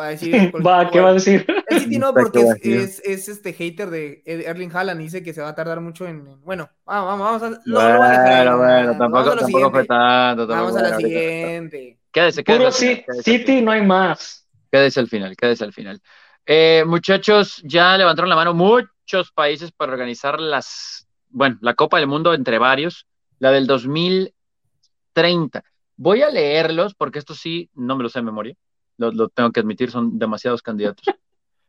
[0.00, 0.32] a decir.
[0.66, 1.44] va, ¿qué va a decir?
[1.68, 5.42] El City no, porque es, es, es, este hater de Erling Haaland, dice que se
[5.42, 6.40] va a tardar mucho en.
[6.42, 7.50] Bueno, vamos, vamos a.
[7.50, 10.46] No, bueno, no bueno, bueno, tampoco, tampoco fue tanto.
[10.46, 11.98] Vamos a la siguiente.
[12.12, 13.04] Quédese, quédese.
[13.06, 14.46] Puro City, no hay más.
[14.70, 16.00] Quédese al final, quédese al final.
[16.46, 18.54] Eh, muchachos, ya levantaron la mano
[19.02, 23.06] muchos países para organizar las, bueno, la Copa del Mundo entre varios,
[23.38, 25.64] la del 2030.
[25.96, 28.54] Voy a leerlos porque esto sí no me lo sé de memoria,
[28.96, 31.04] lo, lo tengo que admitir, son demasiados candidatos.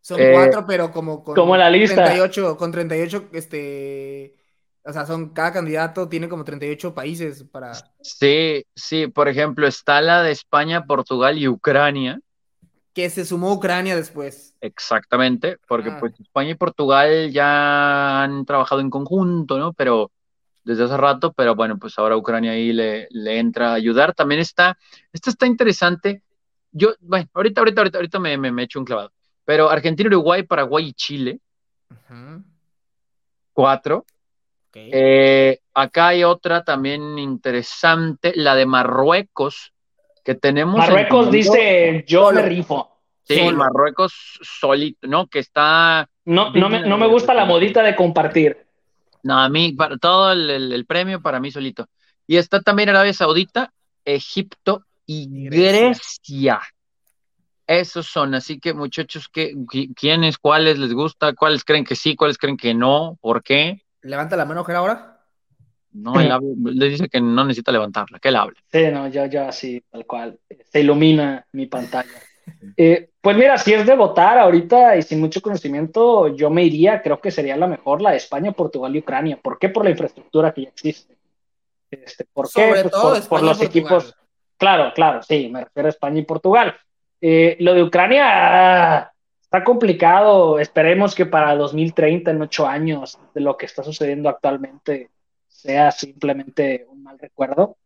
[0.06, 2.04] Son eh, cuatro, pero como con como la lista.
[2.04, 4.36] 38, con 38, este,
[4.84, 7.74] o sea, son, cada candidato tiene como 38 países para...
[8.02, 12.19] Sí, sí, por ejemplo, está la de España, Portugal y Ucrania.
[12.94, 14.54] Que se sumó Ucrania después.
[14.62, 15.98] Exactamente, porque ah.
[16.00, 19.74] pues España y Portugal ya han trabajado en conjunto, ¿no?
[19.74, 20.12] Pero
[20.64, 24.14] desde hace rato, pero bueno, pues ahora Ucrania ahí le, le entra a ayudar.
[24.14, 24.78] También está,
[25.12, 26.22] esto está interesante.
[26.72, 29.12] Yo, bueno, ahorita, ahorita, ahorita, ahorita me, me, me echo un clavado.
[29.46, 31.40] Pero Argentina, Uruguay, Paraguay y Chile.
[33.52, 34.06] Cuatro.
[34.70, 34.90] Okay.
[34.92, 39.73] Eh, acá hay otra también interesante, la de Marruecos,
[40.24, 40.78] que tenemos.
[40.78, 42.90] Marruecos dice yo le rifo.
[43.24, 43.58] Sí, Solo.
[43.58, 45.28] Marruecos solito, ¿no?
[45.28, 46.10] Que está.
[46.26, 48.66] No, no, me, no me gusta la modita de compartir.
[49.24, 51.88] No, a mí, para, todo el, el, el, premio para mí solito.
[52.28, 53.72] Y está también Arabia Saudita,
[54.04, 55.88] Egipto y Grecia.
[55.88, 56.62] Grecia.
[57.66, 59.54] Esos son, así que muchachos, ¿qué,
[59.96, 61.34] ¿quiénes, cuáles les gusta?
[61.34, 62.16] ¿Cuáles creen que sí?
[62.16, 63.18] ¿Cuáles creen que no?
[63.22, 63.84] ¿Por qué?
[64.02, 65.12] ¿Levanta la mano, ahora?
[65.94, 68.56] No, él habla, le dice que no necesita levantarla, que él hable.
[68.72, 70.40] Sí, no, yo, yo así, tal cual.
[70.66, 72.10] Se ilumina mi pantalla.
[72.76, 77.02] Eh, pues mira, si es de votar ahorita y sin mucho conocimiento, yo me iría,
[77.02, 79.40] creo que sería la mejor, la de España, Portugal y Ucrania.
[79.42, 79.70] ¿Por qué?
[79.70, 81.16] Por la infraestructura que ya existe.
[81.90, 82.68] Este, ¿Por qué?
[82.68, 83.98] Sobre pues todo por, España por los y Portugal.
[83.98, 84.16] equipos.
[84.58, 86.76] Claro, claro, sí, me refiero a España y Portugal.
[87.22, 90.60] Eh, lo de Ucrania ah, está complicado.
[90.60, 95.10] Esperemos que para 2030, en ocho años, de lo que está sucediendo actualmente,
[95.63, 97.78] sea simplemente un mal recuerdo,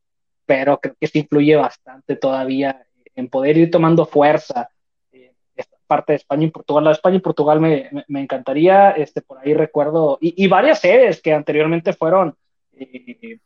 [0.45, 4.69] pero creo que sí influye bastante todavía en poder ir tomando fuerza
[5.11, 6.85] eh, esta parte de España y Portugal.
[6.85, 11.21] La España y Portugal me, me, encantaría, este, por ahí recuerdo, y, y, varias sedes
[11.21, 12.35] que anteriormente fueron
[12.73, 13.39] eh,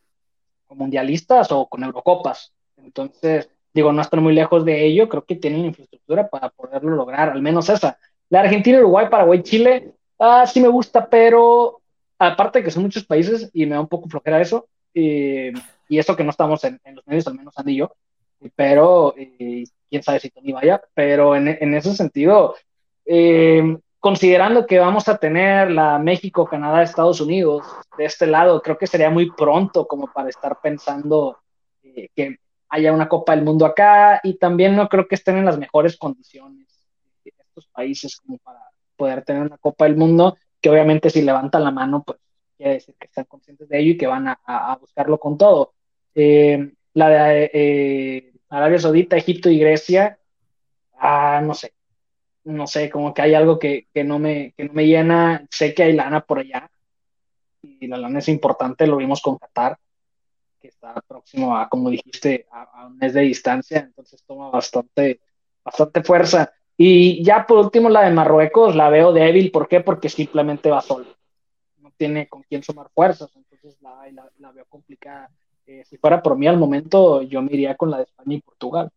[0.69, 2.53] mundialistas o con Eurocopas.
[2.77, 7.29] Entonces, digo, no están muy lejos de ello, creo que tienen infraestructura para poderlo lograr,
[7.29, 7.97] al menos esa.
[8.29, 11.80] La Argentina, Uruguay, Paraguay, Chile, ah, sí me gusta, pero
[12.21, 15.51] aparte de que son muchos países y me da un poco flojera eso, eh,
[15.89, 17.95] y eso que no estamos en, los medios, al menos Andy yo,
[18.55, 22.55] pero eh, quién sabe si Tony vaya, pero en, en ese sentido,
[23.05, 27.65] eh, considerando que vamos a tener la México, Canadá, Estados Unidos
[27.97, 31.37] de este lado, creo que sería muy pronto como para estar pensando
[32.15, 32.37] que
[32.69, 35.97] haya una Copa del Mundo acá y también no creo que estén en las mejores
[35.97, 36.67] condiciones
[37.25, 38.59] estos países como para
[38.95, 42.19] poder tener una Copa del Mundo, que obviamente si levantan la mano, pues
[42.57, 45.73] quiere decir que están conscientes de ello y que van a, buscarlo con todo.
[46.13, 50.19] Eh, la de eh, Arabia Saudita, Egipto y Grecia,
[50.99, 51.73] ah, no sé,
[52.43, 55.93] no sé, como que hay algo que, no me, no me llena, sé que hay
[55.93, 56.69] lana por allá
[57.61, 59.77] y la lana es importante, lo vimos con Qatar,
[60.59, 65.21] que está próximo a, como dijiste, a, un mes de distancia, entonces toma bastante,
[65.63, 66.51] bastante fuerza.
[66.83, 69.81] Y ya por último la de Marruecos la veo débil, ¿por qué?
[69.81, 71.05] Porque simplemente va solo,
[71.77, 75.29] no tiene con quién sumar fuerzas, entonces la, veo complicada.
[75.67, 78.41] Eh, si fuera por mí al momento, yo me iría con la de España y
[78.41, 78.89] Portugal.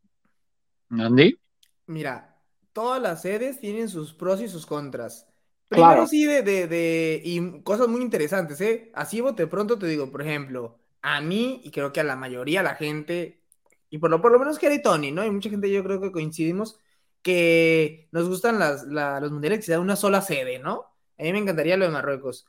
[0.88, 1.36] Andy.
[1.84, 2.38] Mira,
[2.72, 5.28] todas las sedes tienen sus pros y sus contras.
[5.68, 8.92] Primero sí de, de, y cosas muy interesantes, ¿eh?
[8.94, 12.60] Así de pronto te digo, por ejemplo, a mí y creo que a la mayoría
[12.60, 13.42] de la gente,
[13.90, 15.20] y por lo, por lo menos que y Tony, ¿no?
[15.20, 16.78] Hay mucha gente yo creo que coincidimos
[17.24, 20.84] que nos gustan las, los mundiales que sea una sola sede, ¿no?
[21.18, 22.46] A mí me encantaría lo de Marruecos.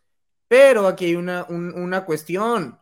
[0.49, 2.77] Pero aquí hay una, una cuestión.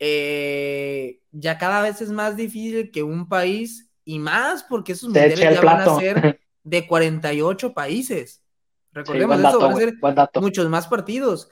[0.00, 5.38] Eh, ya cada vez es más difícil que un país, y más porque esos mundiales
[5.38, 8.42] ya van a ser de 48 países.
[8.92, 11.50] Recordemos eso, van a ser muchos más partidos.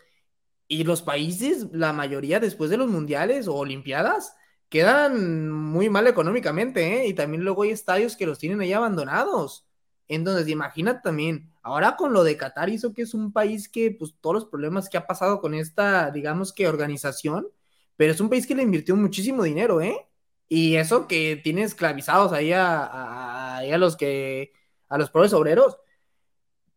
[0.67, 4.35] Y los países, la mayoría después de los mundiales o olimpiadas,
[4.69, 7.07] quedan muy mal económicamente, ¿eh?
[7.07, 9.66] Y también luego hay estadios que los tienen ahí abandonados.
[10.09, 14.15] Entonces, imagina también, ahora con lo de Qatar hizo que es un país que, pues,
[14.21, 17.49] todos los problemas que ha pasado con esta, digamos que organización,
[17.97, 20.07] pero es un país que le invirtió muchísimo dinero, ¿eh?
[20.49, 24.53] Y eso que tiene esclavizados ahí a, a los que
[24.89, 25.77] a los pobres obreros,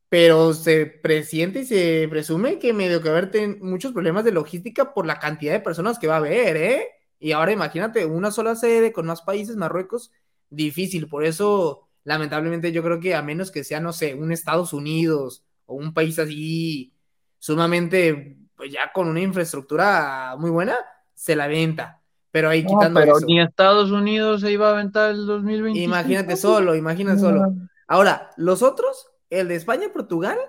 [0.09, 5.05] pero se presiente y se presume que medio que haber muchos problemas de logística por
[5.05, 6.87] la cantidad de personas que va a haber, ¿eh?
[7.19, 10.11] Y ahora imagínate, una sola sede con más países, Marruecos,
[10.49, 11.07] difícil.
[11.07, 15.43] Por eso, lamentablemente, yo creo que a menos que sea, no sé, un Estados Unidos
[15.67, 16.91] o un país así
[17.37, 20.75] sumamente, pues ya con una infraestructura muy buena,
[21.13, 22.01] se la venta.
[22.31, 22.99] Pero ahí quitando.
[22.99, 25.79] pero ni Estados Unidos se iba a aventar el 2020.
[25.79, 27.53] Imagínate solo, imagínate solo.
[27.87, 30.39] Ahora, los otros, el de España y Portugal,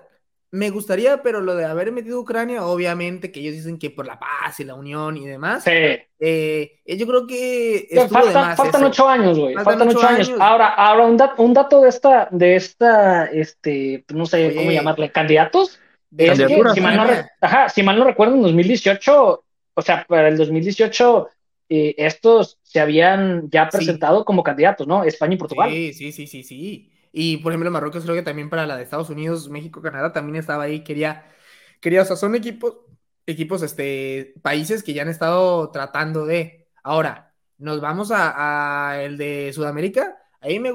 [0.51, 4.19] me gustaría, pero lo de haber metido Ucrania, obviamente, que ellos dicen que por la
[4.19, 5.63] paz y la unión y demás.
[5.63, 5.71] Sí.
[6.19, 7.87] Eh, yo creo que.
[8.09, 9.55] faltan ocho años, güey.
[9.55, 10.31] Faltan, ocho, años.
[10.39, 11.05] Ahora, ahora
[11.37, 15.79] un, dato de esta, de esta, este, no sé cómo llamarle, candidatos.
[16.17, 17.07] Es que, si, mal no,
[17.39, 21.29] ajá, si mal no recuerdo, en 2018, o sea, para el 2018,
[21.69, 25.05] eh, estos se habían ya presentado como candidatos, ¿no?
[25.05, 25.69] España y Portugal.
[25.69, 26.91] Sí, sí, sí, sí, sí.
[27.11, 30.37] Y por ejemplo, Marruecos creo que también para la de Estados Unidos, México, Canadá también
[30.37, 30.83] estaba ahí.
[30.83, 31.25] Quería,
[31.81, 32.77] quería, o sea, son equipos,
[33.25, 36.69] equipos, este, países que ya han estado tratando de.
[36.83, 40.17] Ahora, nos vamos a, el de Sudamérica.
[40.41, 40.71] Ahí me,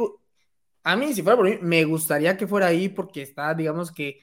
[0.85, 4.21] a mí, si fuera por mí, me gustaría que fuera ahí porque está, digamos que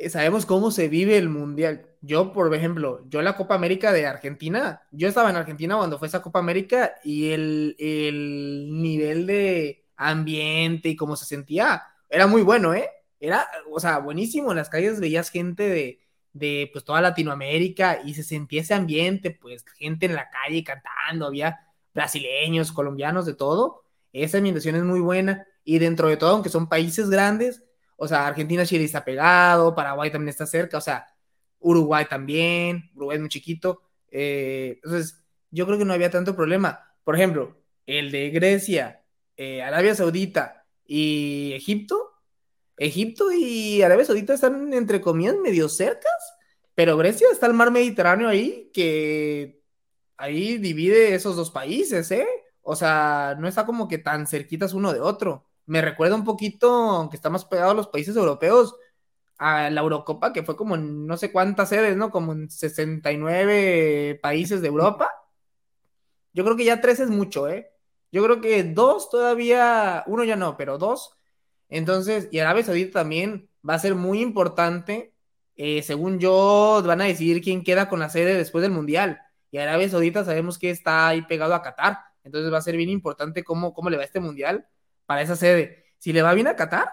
[0.00, 1.86] eh, sabemos cómo se vive el mundial.
[2.00, 6.08] Yo, por ejemplo, yo la Copa América de Argentina, yo estaba en Argentina cuando fue
[6.08, 12.42] esa Copa América y el, el nivel de ambiente y cómo se sentía, era muy
[12.42, 12.88] bueno, ¿eh?
[13.20, 14.50] Era, o sea, buenísimo.
[14.50, 16.00] En las calles veías gente de,
[16.32, 21.26] de pues toda Latinoamérica y se sentía ese ambiente, pues gente en la calle cantando,
[21.26, 21.60] había
[21.94, 23.84] brasileños, colombianos, de todo.
[24.12, 27.62] Esa ambientación es muy buena y dentro de todo, aunque son países grandes,
[27.96, 31.06] o sea, Argentina, Chile está pegado, Paraguay también está cerca, o sea,
[31.58, 33.82] Uruguay también, Uruguay es muy chiquito.
[34.10, 36.94] Eh, entonces, yo creo que no había tanto problema.
[37.04, 38.99] Por ejemplo, el de Grecia,
[39.40, 42.10] eh, Arabia Saudita y Egipto,
[42.76, 46.12] Egipto y Arabia Saudita están entre comillas medio cercas,
[46.74, 49.62] pero Grecia está el mar Mediterráneo ahí que
[50.18, 52.28] ahí divide esos dos países, ¿eh?
[52.60, 55.46] O sea, no está como que tan cerquitas uno de otro.
[55.64, 58.76] Me recuerda un poquito, aunque está más pegado a los países europeos,
[59.38, 62.10] a la Eurocopa, que fue como en no sé cuántas sedes, ¿no?
[62.10, 65.10] Como en 69 países de Europa.
[66.34, 67.70] Yo creo que ya tres es mucho, ¿eh?
[68.12, 71.16] Yo creo que dos todavía, uno ya no, pero dos.
[71.68, 75.14] Entonces, y Arabia Saudita también va a ser muy importante.
[75.56, 79.20] Eh, según yo, van a decidir quién queda con la sede después del Mundial.
[79.50, 81.98] Y Arabia Saudita sabemos que está ahí pegado a Qatar.
[82.24, 84.66] Entonces va a ser bien importante cómo, cómo le va este Mundial
[85.06, 85.84] para esa sede.
[85.98, 86.88] Si le va bien a Qatar,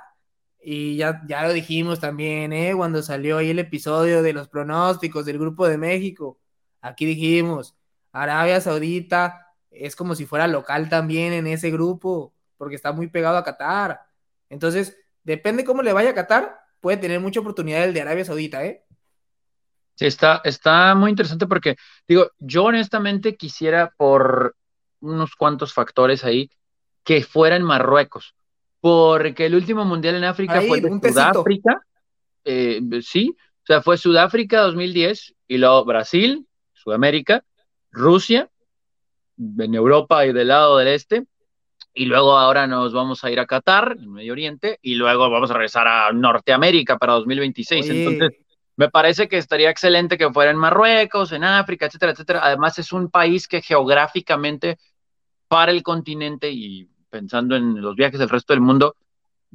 [0.69, 2.73] y ya, ya lo dijimos también, ¿eh?
[2.75, 6.39] cuando salió ahí el episodio de los pronósticos del Grupo de México.
[6.81, 7.75] Aquí dijimos,
[8.11, 9.46] Arabia Saudita
[9.81, 14.01] es como si fuera local también en ese grupo, porque está muy pegado a Qatar.
[14.49, 18.65] Entonces, depende cómo le vaya a Qatar, puede tener mucha oportunidad el de Arabia Saudita,
[18.65, 18.83] ¿eh?
[19.95, 21.75] Sí, está, está muy interesante porque,
[22.07, 24.55] digo, yo honestamente quisiera por
[24.99, 26.51] unos cuantos factores ahí
[27.03, 28.35] que fuera en Marruecos,
[28.79, 31.81] porque el último mundial en África fue de Sudáfrica,
[32.45, 37.43] eh, sí, o sea, fue Sudáfrica 2010 y luego Brasil, Sudamérica,
[37.91, 38.49] Rusia,
[39.37, 41.25] en Europa y del lado del este,
[41.93, 45.49] y luego ahora nos vamos a ir a Qatar, en Medio Oriente, y luego vamos
[45.49, 47.89] a regresar a Norteamérica para 2026.
[47.89, 48.39] Entonces,
[48.75, 52.41] me parece que estaría excelente que fuera en Marruecos, en África, etcétera, etcétera.
[52.43, 54.77] Además, es un país que geográficamente
[55.47, 58.95] para el continente y pensando en los viajes del resto del mundo,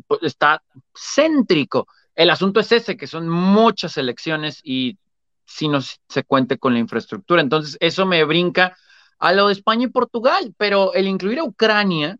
[0.09, 1.87] pues, está céntrico.
[2.15, 4.99] El asunto es ese, que son muchas elecciones y
[5.45, 7.41] si no se cuente con la infraestructura.
[7.41, 8.77] Entonces, eso me brinca
[9.23, 12.19] a lo de España y Portugal, pero el incluir a Ucrania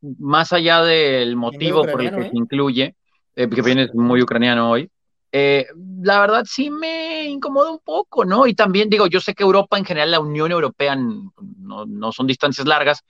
[0.00, 2.32] más allá del motivo por el que se ¿eh?
[2.32, 2.96] incluye,
[3.36, 4.90] eh, que viene muy ucraniano hoy,
[5.30, 5.66] eh,
[6.00, 8.46] la verdad sí me incomoda un poco, ¿no?
[8.46, 12.26] Y también digo, yo sé que Europa en general, la Unión Europea no, no son
[12.26, 13.04] distancias largas,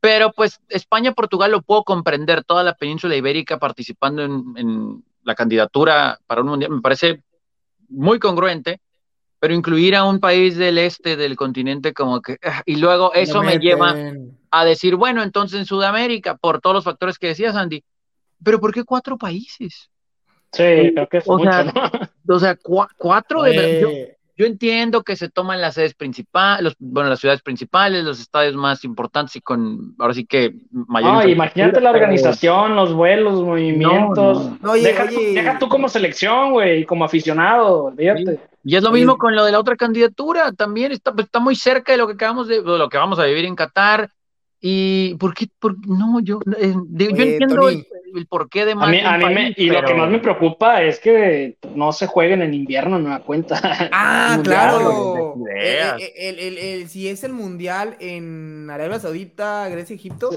[0.00, 5.34] pero pues España, Portugal lo puedo comprender, toda la península ibérica participando en, en la
[5.34, 7.22] candidatura para un mundial, me parece
[7.90, 8.80] muy congruente,
[9.44, 13.42] pero incluir a un país del este del continente como que, ah, y luego eso
[13.42, 13.94] me lleva
[14.50, 17.84] a decir, bueno, entonces en Sudamérica, por todos los factores que decías, Andy,
[18.42, 19.90] pero ¿por qué cuatro países?
[20.50, 21.72] Sí, creo que es o mucho, sea,
[22.26, 22.56] o sea
[22.96, 28.02] cuatro de yo, entiendo que se toman las sedes principales, los, bueno, las ciudades principales,
[28.02, 31.28] los estadios más importantes y con, ahora sí que mayor.
[31.28, 34.58] imagínate la organización, los vuelos, los movimientos.
[34.62, 38.53] No, deja, deja, tú como selección, güey, como aficionado, fíjate.
[38.64, 41.54] Y es lo mismo con lo de la otra candidatura, también está, pues, está muy
[41.54, 44.10] cerca de lo que acabamos de, lo que vamos a vivir en Qatar.
[44.58, 45.46] Y por qué,
[45.86, 47.86] no, yo, eh, yo entiendo el,
[48.26, 48.88] porqué de más.
[48.88, 52.40] A mí, a mí y lo que más me preocupa es que no se jueguen
[52.40, 53.60] en invierno, no da cuenta.
[53.92, 55.34] Ah, claro.
[55.54, 60.30] El, si es el mundial en Arabia Saudita, Grecia, Egipto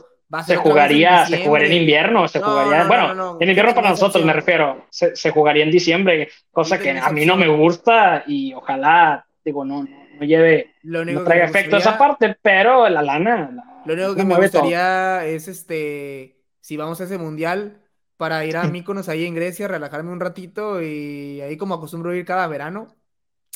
[0.45, 4.85] se jugaría, se jugaría en invierno, se jugaría, bueno, en invierno para nosotros me refiero,
[4.89, 9.63] se, se, jugaría en diciembre, cosa que a mí no me gusta y ojalá, digo,
[9.63, 13.81] no, no, lleve, no traiga efecto esa parte, pero la lana.
[13.85, 17.81] lo único que me gustaría es este, si vamos a ese mundial,
[18.17, 22.25] para ir a Míconos ahí en Grecia, relajarme un ratito y ahí como acostumbro ir
[22.25, 22.95] cada verano,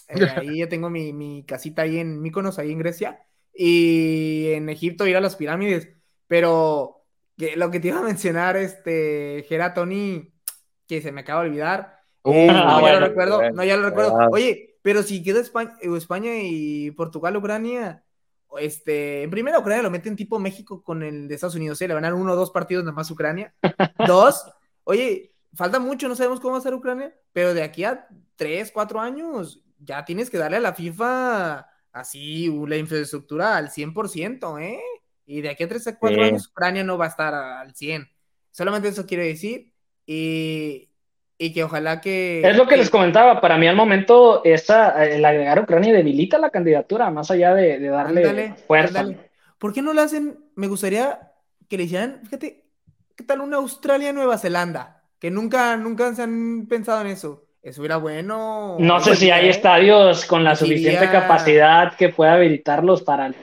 [0.08, 3.20] eh, ahí ya tengo mi, mi casita ahí en Míconos, ahí en Grecia,
[3.54, 5.90] y en Egipto ir a las pirámides
[6.32, 7.04] pero
[7.38, 10.34] que, lo que te iba a mencionar, este, Geratoni,
[10.88, 11.98] que se me acaba de olvidar.
[12.24, 14.14] Uh, eh, no, ya lo recuerdo, no, ya lo recuerdo.
[14.32, 18.06] Oye, pero si quedó España, España y Portugal, Ucrania,
[18.58, 21.90] este, en primera Ucrania lo meten tipo México con el de Estados Unidos, ¿eh?
[21.90, 23.54] le van a dar uno o dos partidos nada más Ucrania.
[24.08, 24.46] dos,
[24.86, 28.72] oye, falta mucho, no sabemos cómo va a ser Ucrania, pero de aquí a tres,
[28.74, 34.80] cuatro años ya tienes que darle a la FIFA así la infraestructura al 100%, ¿eh?
[35.26, 38.10] Y de aquí a 3 a 4 años Ucrania no va a estar al 100.
[38.52, 39.72] Solamente eso quiero decir.
[40.06, 40.90] Y,
[41.38, 42.42] y que ojalá que...
[42.44, 43.42] Es lo que, les comentaba.
[43.42, 47.80] Para mí al momento esa, el agregar a Ucrania debilita la candidatura, más allá de,
[47.80, 49.06] darle fuerza.
[49.58, 50.38] ¿Por qué no lo hacen?
[50.56, 51.32] Me gustaría
[51.68, 52.66] que le hicieran, fíjate,
[53.16, 55.04] ¿qué tal una Australia-Nueva Zelanda?
[55.18, 57.46] Que nunca, nunca se han pensado en eso.
[57.64, 58.76] Eso era bueno.
[58.80, 63.36] No sé si hay estadios con la suficiente capacidad que pueda habilitarlos para el.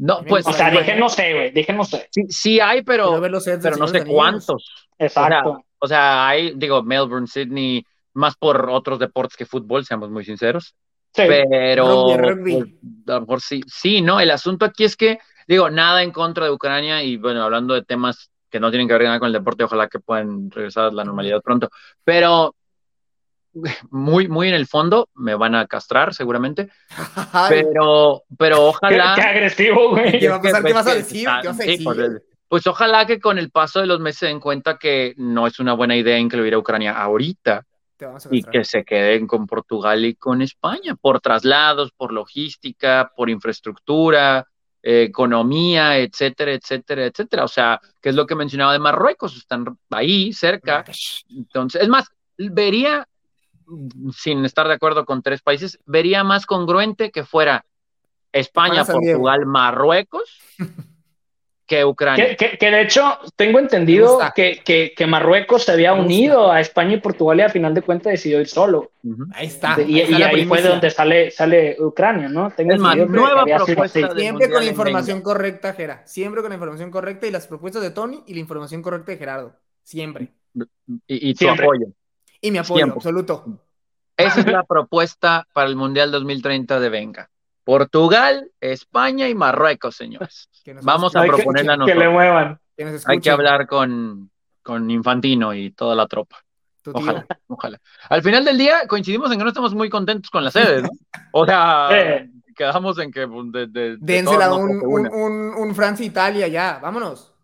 [0.00, 0.46] No, pues.
[0.46, 2.08] O sea, dije no sé, güey, dije no sé.
[2.10, 4.88] Sí, hay, pero, pero no sé cuántos.
[4.98, 5.62] Exacto.
[5.78, 7.84] O sea, hay, digo, Melbourne, Sydney,
[8.14, 10.74] más por otros deportes que fútbol, seamos muy sinceros.
[11.12, 11.24] Sí.
[11.28, 12.06] Pero.
[12.42, 12.64] Pues,
[13.08, 13.60] a lo mejor sí.
[13.66, 17.42] Sí, no, el asunto aquí es que, digo, nada en contra de Ucrania y, bueno,
[17.42, 20.50] hablando de temas que no tienen que ver nada con el deporte, ojalá que puedan
[20.50, 21.68] regresar a la normalidad pronto.
[22.04, 22.54] Pero
[23.90, 26.68] muy, muy en el fondo, me van a castrar seguramente,
[27.48, 29.14] pero, pero ojalá...
[29.16, 30.18] Qué, agresivo, güey.
[30.18, 31.28] ¿Qué, vas a decir?
[31.84, 35.46] Pues, pues, ojalá que con el paso de los meses se den cuenta que no
[35.46, 37.64] es una buena idea incluir a Ucrania ahorita
[38.30, 44.46] y que se queden con Portugal y con España, por traslados, por logística, por infraestructura,
[44.82, 47.44] eh, economía, etcétera, etcétera, etcétera.
[47.44, 50.84] O sea, que es lo que mencionaba de Marruecos, están ahí cerca.
[51.28, 52.08] Entonces, es más,
[52.38, 53.06] vería
[54.16, 57.64] sin estar de acuerdo con tres países, vería más congruente que fuera
[58.32, 60.40] España, Portugal, Marruecos
[61.70, 62.36] que Ucrania.
[62.36, 64.60] Que, de hecho tengo entendido que,
[64.96, 68.40] que, Marruecos se había unido a España y Portugal y al final de cuentas decidió
[68.40, 68.90] ir solo.
[69.34, 69.80] Ahí está.
[69.80, 72.50] Y, ahí, fue de donde sale, sale Ucrania, ¿no?
[72.50, 74.12] Tengo es más, nueva propuesta.
[74.16, 76.04] Siempre con la información correcta, Gera.
[76.06, 79.18] Siempre con la información correcta y las propuestas de Tony y la información correcta de
[79.18, 79.54] Gerardo.
[79.84, 80.32] Siempre.
[81.06, 81.86] Y, y tu apoyo.
[82.40, 83.44] Y mi apoyo, absoluto.
[84.16, 87.30] Esa es la propuesta para el Mundial 2030 de Venga.
[87.64, 90.48] Portugal, España y Marruecos, señores.
[90.82, 91.98] Vamos a proponerla nosotros.
[91.98, 92.60] Que le muevan.
[93.06, 94.30] Hay que hablar con,
[94.62, 96.38] con Infantino y toda la tropa.
[96.92, 97.78] Ojalá, ojalá.
[98.08, 100.88] Al final del día coincidimos en que no estamos muy contentos con la sede, ¿no?
[101.32, 101.88] O sea,
[102.56, 103.28] quedamos en que...
[103.28, 107.34] Pues, de, Dénsela un, un, un, Francia-Italia ya, vámonos.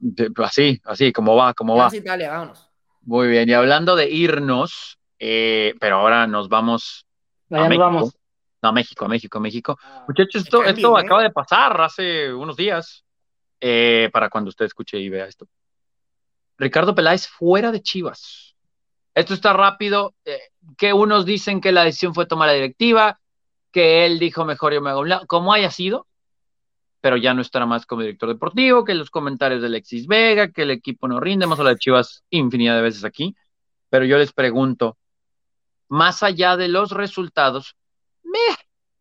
[0.42, 1.84] así, así, como va, como va.
[1.84, 2.65] Francia-Italia, vámonos.
[3.06, 7.06] Muy bien, y hablando de irnos, eh, pero ahora nos vamos
[7.50, 7.84] a México.
[7.84, 8.16] Vamos.
[8.60, 9.78] No, México, México, México.
[9.80, 11.02] Ah, Muchachos, esto, esto ¿eh?
[11.02, 13.04] acaba de pasar hace unos días,
[13.60, 15.46] eh, para cuando usted escuche y vea esto.
[16.58, 18.56] Ricardo Peláez fuera de Chivas.
[19.14, 20.14] Esto está rápido,
[20.76, 23.20] que unos dicen que la decisión fue tomar la directiva,
[23.70, 26.08] que él dijo mejor yo me hago un lado, como haya sido,
[27.06, 30.62] pero ya no estará más como director deportivo, que los comentarios de Alexis Vega, que
[30.62, 33.36] el equipo no rinde, hemos hablado de Chivas infinidad de veces aquí,
[33.88, 34.98] pero yo les pregunto,
[35.86, 37.76] más allá de los resultados,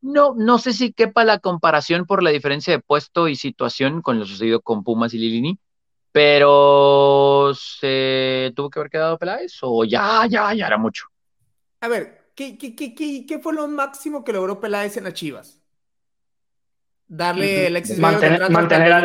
[0.01, 4.19] no, no sé si quepa la comparación por la diferencia de puesto y situación con
[4.19, 5.57] lo sucedido con Pumas y Lilini,
[6.11, 11.07] pero ¿se tuvo que haber quedado Peláez o ya, ya, ya era mucho?
[11.81, 15.64] A ver, ¿qué, qué, qué, qué fue lo máximo que logró Peláez en las Chivas?
[17.07, 18.99] Darle Alexis mantener, mantener, a,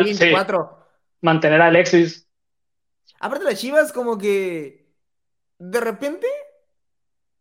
[1.21, 2.27] mantener a Alexis.
[3.19, 4.87] Aparte las Chivas como que
[5.59, 6.27] de repente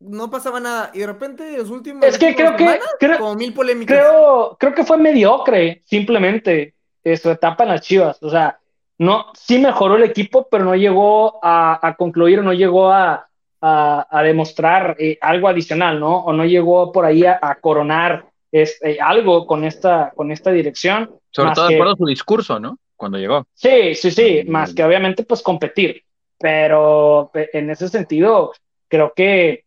[0.01, 2.79] no pasaba nada y de repente los últimos es que creo que
[3.19, 3.99] como mil polémicas.
[3.99, 6.75] Creo, creo que fue mediocre simplemente
[7.17, 8.61] su etapa en las Chivas, o sea,
[8.99, 13.31] no sí mejoró el equipo, pero no llegó a, a concluir, no llegó a,
[13.63, 16.19] a, demostrar eh, algo adicional, ¿no?
[16.19, 20.51] O no llegó por ahí a, a coronar es, eh, algo con esta, con esta
[20.51, 21.11] dirección.
[21.31, 22.79] Sobre todo de acuerdo a su discurso, ¿no?
[22.97, 23.47] Cuando llegó.
[23.55, 24.51] Sí, sí, sí, mm.
[24.51, 26.03] más que obviamente pues competir,
[26.39, 28.53] pero eh, en ese sentido
[28.89, 29.65] creo que,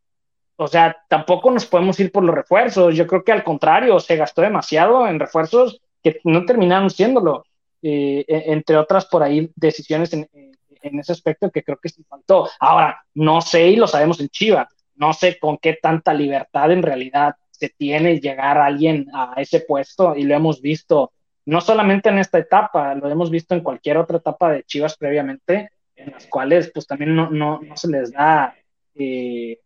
[0.57, 4.17] o sea, tampoco nos podemos ir por los refuerzos, yo creo que al contrario, se
[4.17, 7.45] gastó demasiado en refuerzos que no terminaron siéndolo,
[7.81, 10.27] eh, entre otras por ahí decisiones en,
[10.83, 12.49] en ese aspecto que creo que sí faltó.
[12.59, 16.83] Ahora, no sé y lo sabemos en Chivas, no sé con qué tanta libertad en
[16.83, 17.35] realidad
[17.69, 21.11] tiene llegar alguien a ese puesto y lo hemos visto
[21.45, 25.71] no solamente en esta etapa, lo hemos visto en cualquier otra etapa de Chivas previamente,
[25.95, 28.55] en las cuales pues también no, no, no se les da
[28.95, 29.59] eh,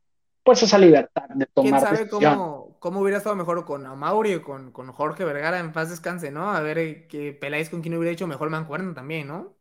[0.43, 4.43] pues esa libertad de tomar ¿Quién sabe cómo, cómo, hubiera estado mejor con Amauri o
[4.43, 6.52] con, con Jorge Vergara en paz descanse, ¿no?
[6.52, 9.56] A ver eh, que peláis con quien hubiera hecho mejor mancuerno también, ¿no?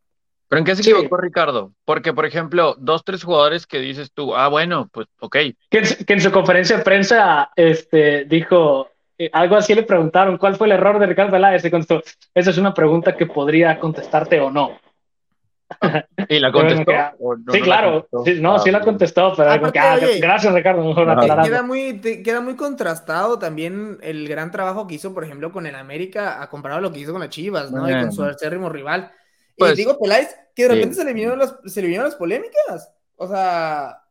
[0.47, 1.73] ¿Pero en qué se equivocó Ricardo?
[1.83, 5.35] Porque, por ejemplo, dos, tres jugadores que dices tú, ah, bueno, pues, ok.
[5.69, 10.67] Que en, su, conferencia de prensa este, dijo, eh, algo así le preguntaron, ¿cuál fue
[10.67, 11.65] el error de Ricardo Peláez?
[11.65, 12.01] Y contestó,
[12.33, 14.79] esa es una pregunta que podría contestarte o no.
[16.29, 16.93] ¿Y la contestó?
[17.51, 18.07] sí, claro.
[18.23, 20.95] Sí, no, sí la ah, contestó, pero ah, gracias, Ricardo.
[21.43, 25.75] queda, muy, queda muy contrastado también el gran trabajo que hizo, por ejemplo, con el
[25.75, 27.89] América, a comparado a lo que hizo con las Chivas, ¿no?
[27.89, 29.11] Y con su acérrimo rival.
[29.57, 32.15] Pues, y digo, Peláez, que de repente se, le vinieron las, se le vinieron las
[32.15, 32.93] polémicas.
[33.15, 34.03] O sea,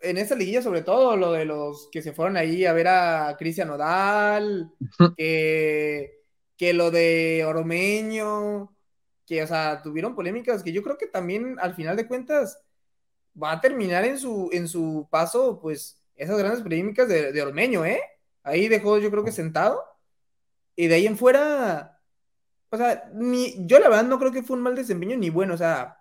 [0.00, 3.36] en esa liguilla, sobre todo, lo de los que se fueron ahí a ver a
[3.38, 4.70] Cristian Odal,
[5.16, 6.20] que,
[6.56, 8.76] que lo de Oromeño,
[9.26, 12.62] que, o sea, tuvieron polémicas que yo creo que también, al final de cuentas,
[13.40, 17.86] va a terminar en su, en su paso, pues, esas grandes polémicas de, de Oromeño,
[17.86, 18.00] ¿eh?
[18.42, 19.82] Ahí dejó, yo creo que sentado.
[20.76, 22.01] Y de ahí en fuera,
[22.72, 25.52] o sea, ni, yo la verdad no creo que fue un mal desempeño ni bueno,
[25.52, 25.98] o sea.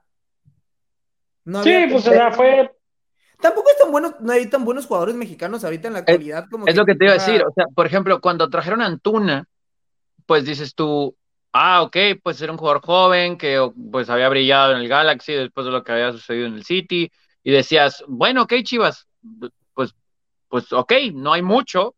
[1.44, 2.72] No sí, pues o sea, fue.
[3.42, 6.68] Tampoco es tan bueno, no hay tan buenos jugadores mexicanos ahorita en la actualidad como.
[6.68, 9.50] Es lo que te iba a decir, o sea, por ejemplo, cuando trajeron a Antuna,
[10.26, 11.14] pues dices tú,
[11.52, 15.66] ah, ok, pues era un jugador joven que pues había brillado en el Galaxy después
[15.66, 17.12] de lo que había sucedido en el City,
[17.44, 19.08] y decías, bueno, ok, Chivas,
[19.74, 19.94] pues,
[20.48, 21.96] pues ok, no hay mucho,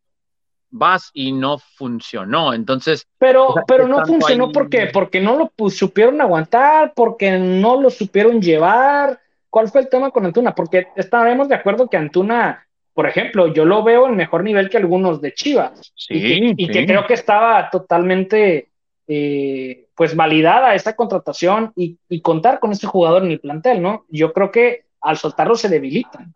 [0.73, 2.53] vas y no funcionó.
[2.53, 3.07] Entonces.
[3.17, 9.19] Pero, pero no funcionó porque, porque no lo supieron aguantar, porque no lo supieron llevar.
[9.49, 10.53] ¿Cuál fue el tema con Antuna?
[10.53, 14.77] Porque estaremos de acuerdo que Antuna, por ejemplo, yo lo veo en mejor nivel que
[14.77, 15.93] algunos de Chivas.
[15.95, 18.69] Sí, y, que, creo que estaba totalmente
[19.07, 24.05] eh, pues validada esa contratación y, y contar con este jugador en el plantel, ¿no?
[24.09, 26.33] Yo creo que al soltarlo se debilitan.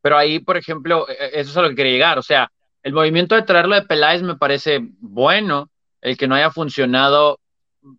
[0.00, 2.18] Pero ahí, por ejemplo, e, e, eso es a lo que quería llegar.
[2.18, 2.50] O sea,
[2.82, 5.70] el movimiento de traerlo de Peláez me parece bueno.
[6.00, 7.38] El que no haya funcionado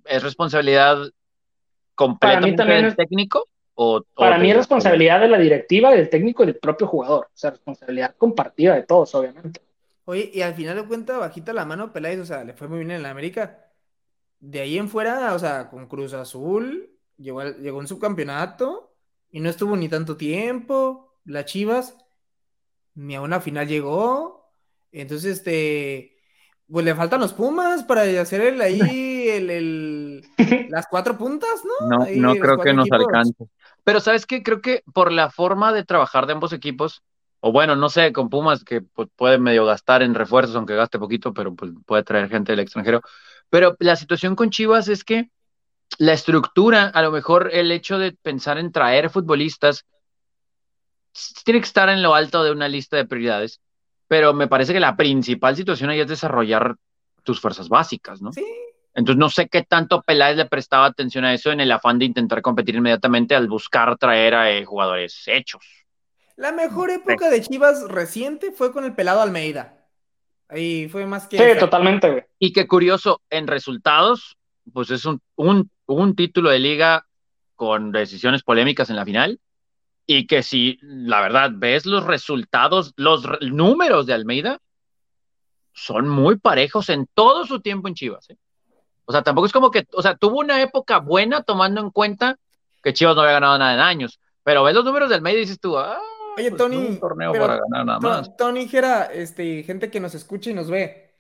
[0.06, 0.98] es responsabilidad
[1.96, 3.48] completamente del técnico.
[3.76, 7.26] O, para mí es responsabilidad de la directiva, del técnico y del propio jugador.
[7.26, 9.62] O sea, responsabilidad compartida de todos, obviamente.
[10.06, 12.80] Oye, y al final de cuentas, bajita la mano Peláez, o sea, le fue muy
[12.80, 13.66] bien en la América.
[14.40, 18.94] De ahí en fuera, o sea, con Cruz Azul, llegó, llegó en subcampeonato
[19.32, 21.16] y no estuvo ni tanto tiempo.
[21.24, 21.98] Las Chivas,
[22.96, 24.43] ni a una final llegó.
[24.94, 26.16] Entonces, este,
[26.72, 28.80] pues le faltan los Pumas para hacer el, ahí
[29.30, 30.26] el,
[30.70, 31.88] las cuatro puntas, ¿no?
[31.88, 33.46] No, no creo que nos alcance.
[33.84, 37.04] Pero sabes qué, creo que por la forma de trabajar de ambos equipos,
[37.42, 41.00] o bueno, no sé, con Pumas que pues, puede medio gastar en refuerzos, aunque gaste
[41.00, 43.02] poquito, pero pues, puede traer gente del extranjero.
[43.50, 45.30] Pero la situación con Chivas es que
[45.98, 49.86] la estructura, a lo mejor el hecho de pensar en traer futbolistas,
[51.44, 53.62] tiene que estar en lo alto de una lista de prioridades,
[54.14, 56.76] pero me parece que la principal situación ahí es desarrollar
[57.24, 58.32] tus fuerzas básicas, ¿no?
[58.32, 58.46] Sí.
[58.94, 62.06] Entonces no sé qué tanto Peláez le prestaba atención a eso en el afán de
[62.06, 65.64] intentar competir inmediatamente al buscar traer a eh, jugadores hechos.
[66.36, 69.84] La mejor época de Chivas reciente fue con el pelado Almeida.
[70.48, 71.40] Ahí fue más que.
[71.40, 72.24] Sí, totalmente, güey.
[72.38, 74.38] Y qué curioso, en resultados,
[74.72, 77.08] pues es un, un, un título de liga
[77.56, 79.40] con decisiones polémicas en la final.
[80.06, 84.60] Y que si, la verdad, ves los resultados, los números de Almeida,
[85.74, 88.30] son muy parejos en todo su tiempo en Chivas.
[88.30, 88.38] ¿eh?
[89.06, 92.38] O sea, tampoco es como que, o sea, tuvo una época buena tomando en cuenta
[92.82, 94.20] que Chivas no había ganado nada en años.
[94.44, 96.00] Pero ves los números del Almeida y dices tú, ah,
[96.38, 98.36] Oye, pues, Tony, un torneo pero para ganar nada más.
[98.38, 101.14] Tony Jera, este, gente que nos escucha y nos ve.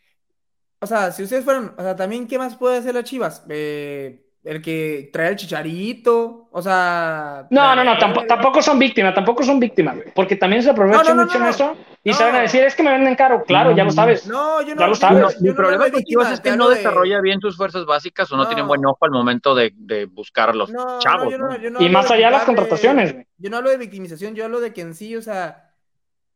[0.79, 3.43] O sea, si ustedes fueron, o sea, también, ¿qué más puede hacer las Chivas?
[3.47, 7.47] Eh, el que trae el chicharito, o sea.
[7.49, 11.09] No, no, no, tampoco, tampoco son víctimas, tampoco son víctimas, porque también se aprovechan No,
[11.09, 11.55] no, no, mucho no, en no.
[11.55, 12.15] eso y No.
[12.17, 14.27] saben a decir, es que me venden caro, claro, ya lo sabes.
[14.27, 14.81] No, yo no.
[14.81, 15.19] Ya lo sabes.
[15.21, 17.21] no- No, yo mi no problema con de Chivas es que no hablo de- desarrolla
[17.21, 18.49] bien sus fuerzas básicas o no, No.
[18.49, 21.37] tienen buen ojo al momento de, de buscar los No, no, chavos.
[21.37, 21.69] no- ¿no?
[21.69, 23.15] no Y más de allá las quitarle- contrataciones.
[23.37, 25.69] Yo no hablo de victimización, yo hablo de que en sí, o sea,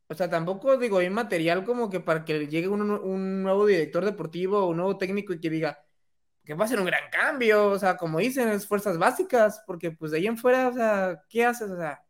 [0.08, 4.06] o sea, tampoco digo, hay material como que para que llegue un, un nuevo director
[4.06, 5.80] deportivo o un nuevo técnico y que diga
[6.48, 9.92] que va a ser un gran cambio, o sea, como dicen, es fuerzas básicas, porque
[9.92, 11.70] pues de ahí en fuera, o sea, ¿qué haces?
[11.70, 12.02] O sea,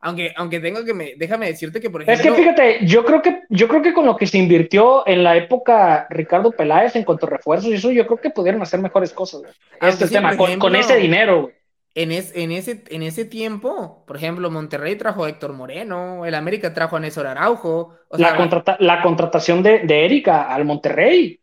[0.00, 3.20] aunque, aunque tengo que me, déjame decirte que, por Es ejemplo, que fíjate, yo creo
[3.22, 7.04] que, yo creo que con lo que se invirtió en la época Ricardo Peláez en
[7.04, 9.52] cuanto a refuerzos y eso, yo creo que pudieron hacer mejores cosas, güey.
[9.80, 11.54] Aunque Este sí, tema, con, ese dinero, güey.
[11.94, 16.34] en, es- en, ese, en ese tiempo, por ejemplo, Monterrey trajo a Héctor Moreno, el
[16.34, 20.64] América trajo a Néstor Araujo, o sea, La, contrata- la contratación de, de Erika al
[20.64, 21.40] Monterrey.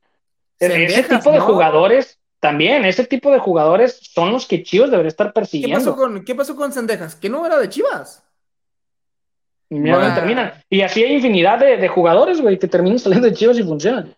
[0.60, 1.46] ese Cendejas, tipo de ¿no?
[1.46, 5.78] jugadores, también, ese tipo de jugadores son los que Chivas debería estar ¿qué persiguiendo.
[5.78, 7.16] pasó con, qué pasó con Sendejas?
[7.16, 8.24] Que no era de Chivas.
[9.70, 10.16] Y Ah.
[10.16, 10.54] terminan.
[10.70, 14.16] Y así hay infinidad de, de jugadores, güey, que terminan saliendo de Chivas y funcionan.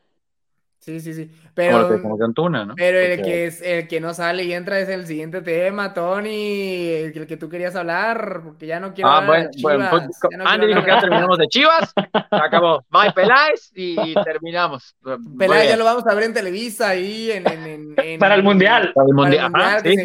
[0.81, 1.31] Sí, sí, sí.
[1.53, 2.73] Pero, lo que como que Antuna, ¿no?
[2.75, 6.87] pero el que es el que no sale y entra es el siguiente tema, Tony,
[6.89, 9.61] el que, el que tú querías hablar, porque ya no quiero Ah, hablar bueno, de
[9.61, 12.83] bueno, Chivas, pues, no Andy dijo que ya terminamos de Chivas, se acabó.
[12.89, 14.95] Bye, Peláez, y terminamos.
[15.37, 18.41] Peláez ya lo vamos a ver en Televisa ahí en, en- en- en- Para el
[18.43, 18.91] Mundial.
[18.95, 19.51] Para el para el Mundial.
[19.53, 19.95] Ajá, sí,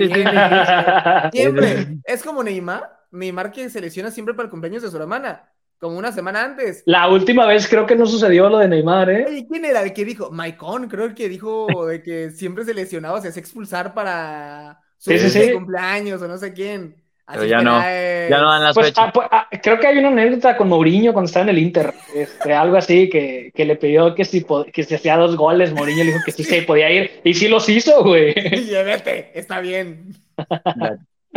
[1.32, 1.38] sí.
[1.38, 1.86] Siempre.
[2.04, 2.96] Es como Neymar.
[3.12, 5.48] Neymar que se lesiona siempre para el cumpleaños de su hermana.
[5.78, 6.86] Como una semana antes.
[6.86, 9.26] La última vez creo que no sucedió lo de Neymar, ¿eh?
[9.26, 10.30] Oye, ¿quién era el que dijo?
[10.30, 15.10] Maicon, creo el que dijo de que siempre se lesionaba, se hacía expulsar para su
[15.10, 15.52] Sí, sí, fiesta de sí.
[15.52, 17.02] cumpleaños o no sé quién.
[17.30, 17.92] Pero ya no.
[18.28, 19.08] Ya no dan las Pues, fechas.
[19.08, 21.94] ah, pues, ah, creo que hay una anécdota con Mourinho cuando estaba en el Inter,
[22.14, 26.04] este, algo así, que, que le pidió que si, que si hacía dos goles, Mourinho
[26.04, 28.34] le dijo que sí se podía ir, y sí los hizo, güey.
[28.52, 30.14] Y vete, está bien.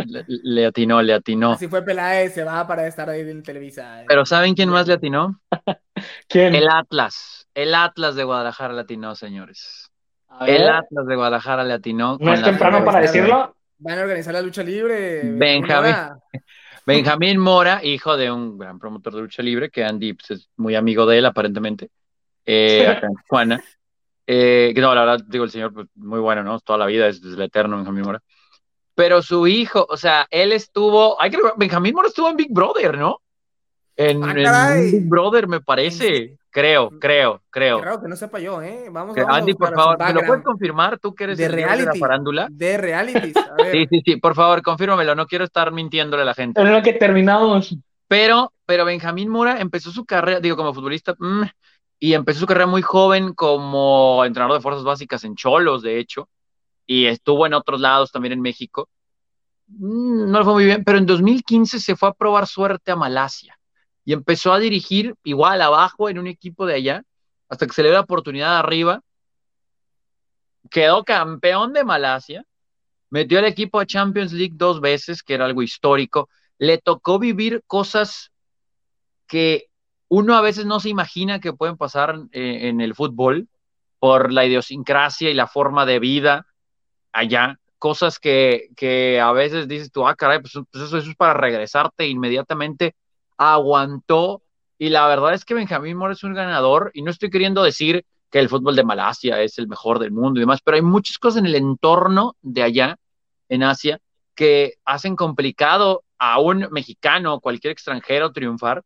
[0.06, 1.52] Le, le atinó, le atinó.
[1.52, 4.04] Así fue Peláez, se va para estar ahí en Televisa.
[4.06, 5.40] Pero ¿saben quién más le atinó?
[6.28, 6.54] ¿Quién?
[6.54, 7.48] El Atlas.
[7.54, 9.90] El Atlas de Guadalajara le atinó, señores.
[10.46, 12.16] El Atlas de Guadalajara le atinó.
[12.20, 13.56] no es temprano para decirlo.
[13.78, 15.22] Van a organizar la lucha libre.
[15.24, 15.94] Benjamín.
[16.86, 20.74] Benjamín Mora, hijo de un gran promotor de lucha libre, que Andy pues, es muy
[20.74, 21.90] amigo de él, aparentemente,
[22.44, 23.62] eh, acá en Tijuana.
[24.26, 26.60] Eh, que no, la verdad, digo, el señor, pues, muy bueno, ¿no?
[26.60, 28.22] Toda la vida es, es el eterno Benjamín Mora.
[29.00, 32.52] Pero su hijo, o sea, él estuvo, hay que recordar, Benjamín Mora estuvo en Big
[32.52, 33.22] Brother, ¿no?
[33.96, 34.90] En, Ah, en.
[34.92, 36.36] Big Brother, me parece.
[36.50, 37.80] Creo, creo, creo.
[37.80, 38.90] Raro que no sepa yo, ¿eh?
[38.90, 40.98] Vamos, vamos a Andy, por favor, ¿me lo puedes confirmar?
[40.98, 41.98] Tú que eres De el dios de la reality.
[41.98, 42.48] farándula.
[42.50, 42.74] De.
[42.74, 43.02] A
[43.56, 43.72] ver.
[43.72, 46.60] Sí, sí, sí, por favor, confírmamelo, no quiero estar mintiéndole a la gente.
[46.60, 47.74] En lo que terminamos.
[48.06, 51.44] Pero, pero Benjamín Mora empezó su carrera, digo, como futbolista, mm,
[52.00, 56.28] y empezó su carrera muy joven como entrenador de fuerzas básicas en Cholos, de hecho,
[56.90, 58.88] y estuvo en otros lados también en México.
[59.68, 62.96] Mm, no le fue muy bien, pero en 2015 se fue a probar suerte a
[62.96, 63.56] Malasia
[64.04, 67.04] y empezó a dirigir igual abajo en un equipo de allá,
[67.48, 69.02] hasta que se le dio la oportunidad arriba.
[70.68, 72.44] Quedó campeón de Malasia,
[73.08, 76.28] metió al equipo a Champions League dos veces, que era algo histórico.
[76.58, 78.32] Le tocó vivir cosas
[79.28, 79.68] que
[80.08, 83.46] uno a veces no se imagina que pueden pasar eh, en el fútbol
[84.00, 86.46] por la idiosincrasia y la forma de vida
[87.12, 87.58] allá.
[87.78, 91.34] Cosas que, que a veces dices tú, ah, caray, pues, pues eso, eso es para
[91.34, 92.94] regresarte inmediatamente.
[93.38, 94.42] Aguantó
[94.78, 98.04] y la verdad es que Benjamín Mora es un ganador y no estoy queriendo decir
[98.30, 101.18] que el fútbol de Malasia es el mejor del mundo y demás, pero hay muchas
[101.18, 102.96] cosas en el entorno de allá,
[103.48, 104.00] en Asia,
[104.34, 108.82] que hacen complicado a un mexicano o cualquier extranjero triunfar.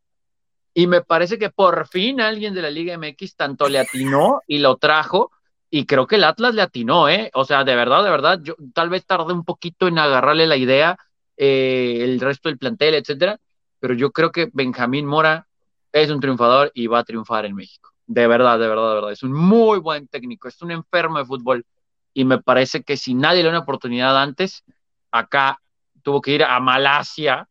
[0.72, 4.58] Y me parece que por fin alguien de la Liga MX tanto le atinó y
[4.58, 5.30] lo trajo.
[5.76, 7.32] Y creo que el Atlas le atinó, ¿eh?
[7.34, 10.56] O sea, de verdad, de verdad, yo tal vez tardé un poquito en agarrarle la
[10.56, 10.96] idea,
[11.36, 13.40] eh, el resto del plantel, etcétera,
[13.80, 15.48] pero yo creo que Benjamín Mora
[15.90, 17.90] es un triunfador y va a triunfar en México.
[18.06, 19.10] De verdad, de verdad, de verdad.
[19.10, 21.66] Es un muy buen técnico, es un enfermo de fútbol.
[22.12, 24.62] Y me parece que si nadie le da una oportunidad antes,
[25.10, 25.60] acá
[26.04, 27.48] tuvo que ir a Malasia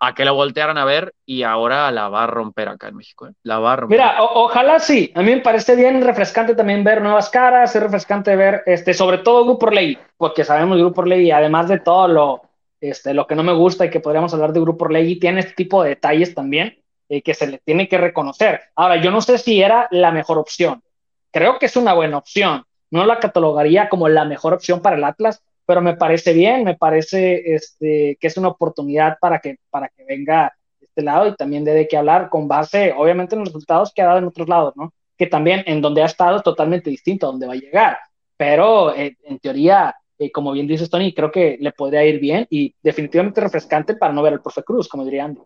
[0.00, 3.28] a que la voltearan a ver y ahora la va a romper acá en México.
[3.28, 3.32] ¿eh?
[3.42, 3.98] La va a romper.
[3.98, 5.12] Mira, ojalá sí.
[5.14, 9.18] A mí me parece bien refrescante también ver nuevas caras, es refrescante ver, este, sobre
[9.18, 12.42] todo Grupo Ley, porque sabemos Grupo Ley, además de todo lo,
[12.80, 15.52] este, lo que no me gusta y que podríamos hablar de Grupo Ley, tiene este
[15.52, 18.60] tipo de detalles también eh, que se le tiene que reconocer.
[18.74, 20.82] Ahora, yo no sé si era la mejor opción.
[21.30, 22.64] Creo que es una buena opción.
[22.90, 26.76] No la catalogaría como la mejor opción para el Atlas, pero me parece bien, me
[26.76, 31.62] parece este, que es una oportunidad para que, para que venga este lado y también
[31.62, 34.48] dé de qué hablar con base, obviamente, en los resultados que ha dado en otros
[34.48, 34.92] lados, ¿no?
[35.16, 37.98] Que también en donde ha estado es totalmente distinto a donde va a llegar.
[38.36, 42.48] Pero eh, en teoría, eh, como bien dices, Tony, creo que le podría ir bien
[42.50, 45.42] y definitivamente refrescante para no ver al profe Cruz, como diría Andy.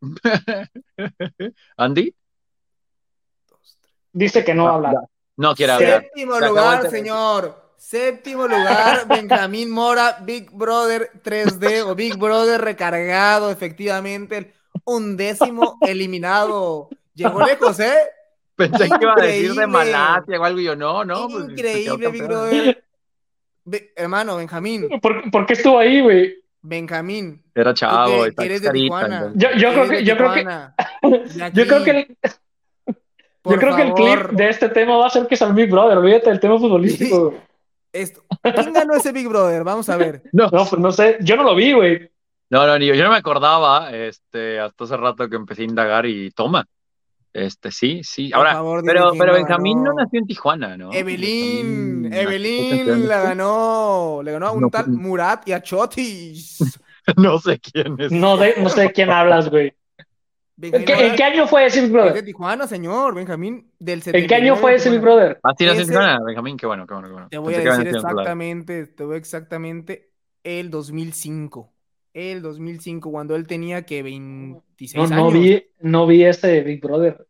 [1.76, 2.14] Andy.
[4.10, 4.94] Dice que no va a hablar.
[5.36, 6.00] No quiere hablar.
[6.00, 7.65] Séptimo lugar, señor.
[7.76, 14.36] Séptimo lugar, Benjamín Mora, Big Brother 3D o Big Brother recargado, efectivamente.
[14.36, 14.52] El
[14.84, 16.88] undécimo eliminado.
[17.14, 17.96] Llegó lejos, ¿eh?
[18.56, 21.28] Pensé que iba a decir de Malasia o algo y yo, no, no.
[21.28, 22.84] Pues, Increíble, Big Brother.
[23.96, 24.88] hermano, Benjamín.
[25.00, 26.34] ¿Por, ¿Por, qué estuvo ahí, güey?
[26.62, 27.42] Benjamín.
[27.54, 28.24] Era chavo.
[28.36, 29.32] Que, eres de Tijuana.
[29.34, 30.44] Yo, yo creo que, yo creo que,
[31.52, 32.16] yo creo que, el,
[33.44, 35.70] yo creo que el clip de este tema va a ser que es el Big
[35.70, 35.98] Brother.
[35.98, 37.34] Olvídate del tema futbolístico.
[38.00, 38.22] Esto.
[38.42, 39.64] ¿Quién ganó ese Big Brother?
[39.64, 40.22] Vamos a ver.
[40.32, 41.18] No, no, pues no sé.
[41.20, 42.10] Yo no lo vi, güey.
[42.50, 45.64] No, no, ni yo, yo no me acordaba, este, hasta hace rato que empecé a
[45.64, 46.66] indagar y toma.
[47.32, 48.30] Este, sí, sí.
[48.32, 50.92] Ahora, pero, pero Benjamín no nació en Tijuana, ¿no?
[50.92, 56.80] Evelyn, Evelyn la ganó, le ganó a un tal Murat y a Chotis.
[57.16, 58.10] no sé quién es.
[58.10, 59.74] No, no sé de quién hablas, güey.
[60.60, 62.14] ¿En qué, año fue ese Big Brother?
[62.14, 63.70] de Tijuana, señor, Benjamín.
[63.78, 65.38] Del ¿En qué año fue ese Big Brother?
[65.42, 67.28] Ah, sí, en Tijuana, Benjamín, qué bueno, qué bueno, qué bueno.
[67.28, 70.10] Te voy a decir exactamente, te voy exactamente
[70.44, 71.72] el 2005
[72.16, 75.32] el 2005, cuando él tenía que 26 no, no años.
[75.34, 77.26] Vi, no vi ese Big Brother.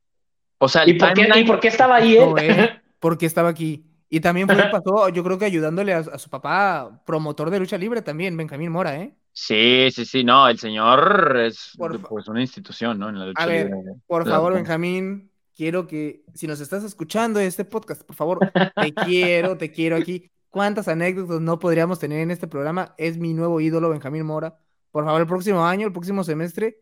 [0.58, 2.28] O sea, ¿Y por, qué, ¿Y por, qué, estaba ahí él?
[2.38, 2.70] Eh,
[3.00, 3.84] porque estaba aquí.
[4.08, 8.00] Y también fue, pasó, yo creo que ayudándole a, su papá, promotor de lucha libre
[8.00, 9.12] también, Benjamín Mora, ¿eh?
[9.38, 11.72] Sí, sí, sí, no, el señor es
[12.08, 13.10] pues una institución, ¿no?
[13.10, 13.92] En la lucha a ver, libre.
[14.06, 19.58] Por favor, Benjamín, quiero que, si nos estás escuchando este podcast, por favor, te quiero,
[19.58, 20.32] te quiero aquí.
[20.48, 22.94] ¿Cuántas anécdotas no podríamos tener en este programa?
[22.96, 24.58] Es mi nuevo ídolo, Benjamín Mora.
[24.90, 26.78] Por favor, el próximo año, el próximo semestre,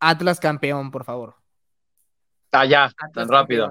[0.00, 1.36] Atlas campeón, por favor.
[2.50, 3.70] Ah, ya, tan rápido.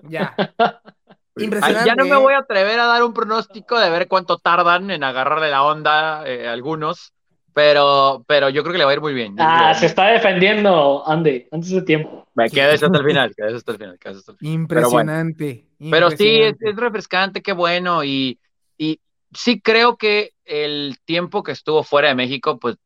[0.00, 0.34] Ya.
[1.36, 1.88] Impresionante.
[1.88, 2.22] Ya no me ¿eh?
[2.22, 6.22] voy a atrever a dar un pronóstico de ver cuánto tardan en agarrarle la onda
[6.26, 7.12] eh, algunos,
[7.52, 9.34] pero, pero yo creo que le va a ir muy bien.
[9.38, 12.26] Ah, se está defendiendo, Andy, antes de tiempo.
[12.34, 13.94] Me quedes hasta el final, quedes hasta el final.
[13.94, 14.54] Hasta el final.
[14.54, 15.66] Impresionante.
[15.90, 18.38] Pero, sí, es, refrescante, qué bueno, y,
[18.76, 19.00] y
[19.32, 22.76] sí creo que el tiempo que estuvo fuera de México, pues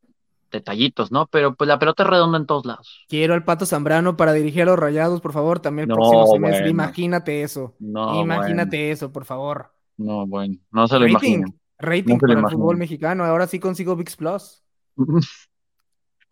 [0.51, 1.27] detallitos, ¿no?
[1.27, 3.05] Pero pues la pelota es redonda en todos lados.
[3.07, 6.69] Quiero al Pato Zambrano para dirigir a los Rayados, por favor, también el próximo semestre.
[6.69, 7.75] Imagínate eso.
[7.79, 9.71] No, Imagínate eso, por favor.
[9.97, 11.47] No, bueno, no se lo imagino.
[11.77, 13.23] Rating para el fútbol mexicano.
[13.25, 14.63] Ahora sí consigo VIX Plus.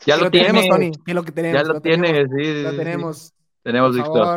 [0.05, 0.91] ya lo, tenemos, Tony.
[0.91, 1.61] ¿Qué es lo que tenemos?
[1.61, 2.63] Ya lo, tienes, sí.
[2.63, 3.33] Lo tenemos.
[3.63, 4.27] Tenemos VIX Plus.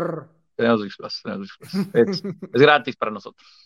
[0.56, 1.22] Tenemos VIX Plus.
[1.22, 1.94] Tenemos VIX Plus.
[1.94, 2.24] Es,
[2.54, 3.59] es gratis para nosotros.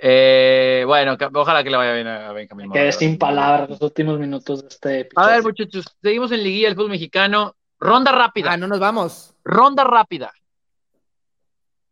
[0.00, 2.70] Eh, bueno, ojalá que le vaya bien a Benjamín.
[2.70, 5.28] Quedé sin palabras los últimos minutos de este episodio.
[5.28, 7.56] A ver, muchachos, seguimos en Liguilla del Fútbol Mexicano.
[7.80, 8.52] Ronda rápida.
[8.52, 9.34] Ah, no nos vamos.
[9.44, 10.32] Ronda rápida.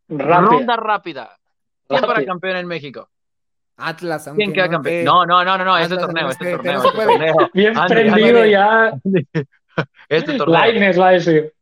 [0.07, 1.37] Ronda rápida.
[1.87, 3.09] ¿Quién para campeón en México?
[3.77, 4.29] Atlas.
[4.35, 5.05] ¿Quién queda campeón?
[5.05, 7.49] No, no, no, no, no, este torneo, este torneo, este torneo.
[7.53, 8.93] Bien prendido ya.
[10.09, 10.59] Este torneo.
[10.59, 11.53] Lightness va a decir.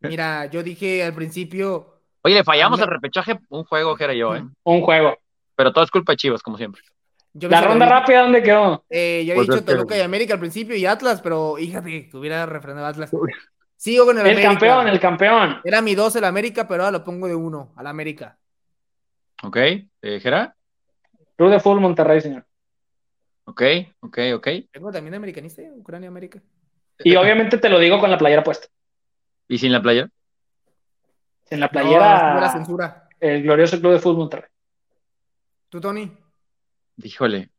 [0.00, 2.00] Mira, yo dije al principio.
[2.22, 4.44] Oye, le fallamos el repechaje un juego que era yo, ¿eh?
[4.64, 5.16] Un juego
[5.60, 6.80] pero todo es culpa de Chivas, como siempre.
[7.34, 8.82] la ronda rápida, ¿dónde quedó?
[8.88, 12.16] Eh, yo había pues dicho Toluca y América al principio y Atlas, pero híjate, que
[12.16, 13.10] hubiera refrenado Atlas.
[13.76, 15.60] Sigo con el, el campeón, el campeón.
[15.62, 18.38] Era mi 2 el América, pero ahora lo pongo de 1 al América.
[19.42, 20.56] Ok, eh, ¿Gera?
[21.36, 22.46] Club de Fútbol Monterrey, señor.
[23.44, 23.62] Ok,
[24.00, 24.48] ok, ok.
[24.72, 26.40] Tengo también americanista, Ucrania, América.
[27.00, 28.66] Y obviamente te lo digo con la playera puesta.
[29.46, 30.08] ¿Y sin la playera?
[31.50, 33.08] En la No, playera, la censura.
[33.20, 34.48] el glorioso Club de Fútbol Monterrey.
[35.70, 36.10] ¿Tú, Tony?
[36.96, 37.50] Híjole,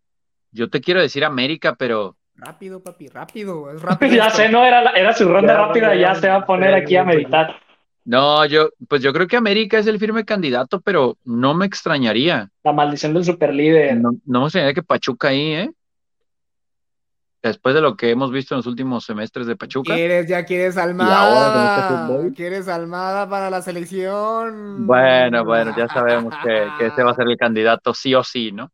[0.52, 3.72] yo te quiero decir América, pero Rápido, papi, rápido.
[3.72, 4.16] Es rápido.
[4.16, 6.46] ya sé, no, era, la- era su ronda Ya, rápida, ya, ya se va a
[6.46, 7.56] poner aquí a meditar.
[8.04, 12.50] no, yo, pues yo creo que América es el firme candidato, pero no me extrañaría.
[12.64, 13.98] La maldición del superlíder.
[13.98, 15.72] No, no me extrañaría que Pachuca ahí, ¿eh?
[17.44, 19.96] Después de lo que hemos visto en los últimos semestres de Pachuca.
[19.96, 22.08] ¿Quieres, ya quieres este Almada?
[22.36, 24.86] ¿Quieres Almada para la selección?
[24.86, 28.52] Bueno, bueno, ya sabemos que, que ese va a ser el candidato sí o sí,
[28.52, 28.72] ¿no?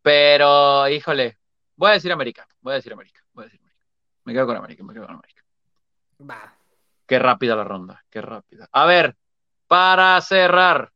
[0.00, 1.36] Pero, híjole,
[1.76, 3.82] voy a decir América, voy a decir América, voy a decir América.
[4.24, 5.42] Me quedo con América, me quedo con América.
[6.30, 6.54] Va.
[7.06, 8.68] Qué rápida la ronda, qué rápida.
[8.72, 9.16] A ver,
[9.66, 10.92] para cerrar,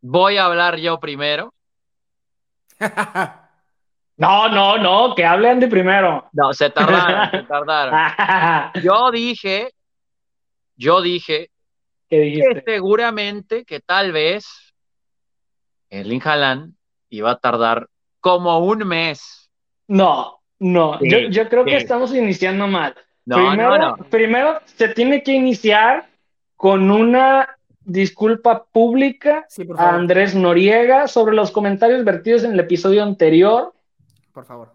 [0.00, 1.54] voy a hablar yo primero.
[4.20, 6.28] No, no, no, que hable Andy primero.
[6.34, 8.70] No, se tardaron, se tardaron.
[8.82, 9.72] Yo dije,
[10.76, 11.48] yo dije
[12.06, 14.74] ¿Qué que seguramente, que tal vez
[15.88, 16.74] Erling Haaland
[17.08, 17.86] iba a tardar
[18.20, 19.50] como un mes.
[19.88, 22.94] No, no, Sí, yo, yo creo que estamos iniciando mal.
[23.24, 24.04] No, primero, no, no.
[24.10, 26.10] primero se tiene que iniciar
[26.56, 29.94] con una disculpa pública Sí, a.
[29.94, 33.72] Andrés Noriega sobre los comentarios vertidos en el episodio anterior
[34.40, 34.72] Por favor.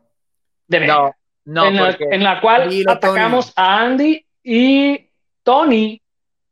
[0.67, 1.11] de Vega, No,
[1.45, 5.09] no, en, la, porque en la cual Dilo, atacamos a Andy y
[5.43, 5.99] Tony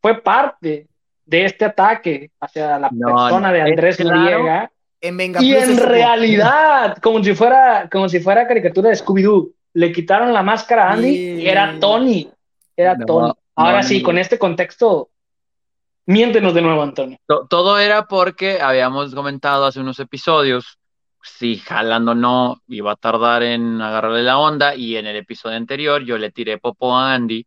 [0.02, 0.88] fue parte
[1.26, 4.00] de este ataque hacia la No, persona no, de Andrés.
[4.04, 4.72] Noriega.
[5.00, 9.92] En Venga Y en realidad, como si fuera, como si fuera caricatura de Scooby-Doo, le
[9.92, 12.30] quitaron la máscara a Andy y era Tony.
[12.76, 13.34] Era No, Tony.
[13.56, 14.06] Ahora no, sí, no.
[14.06, 15.10] con este contexto,
[16.06, 17.18] miéntenos de nuevo, Antonio.
[17.28, 20.78] to- todo era porque habíamos comentado hace unos episodios
[21.24, 25.56] si Haaland o no iba a tardar en agarrarle la onda y en el episodio
[25.58, 27.46] anterior yo le tiré popo a Andy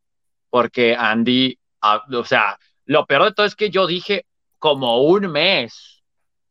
[0.51, 4.25] porque Andy, ah, o sea, lo peor de todo es que yo dije
[4.59, 6.03] como un mes.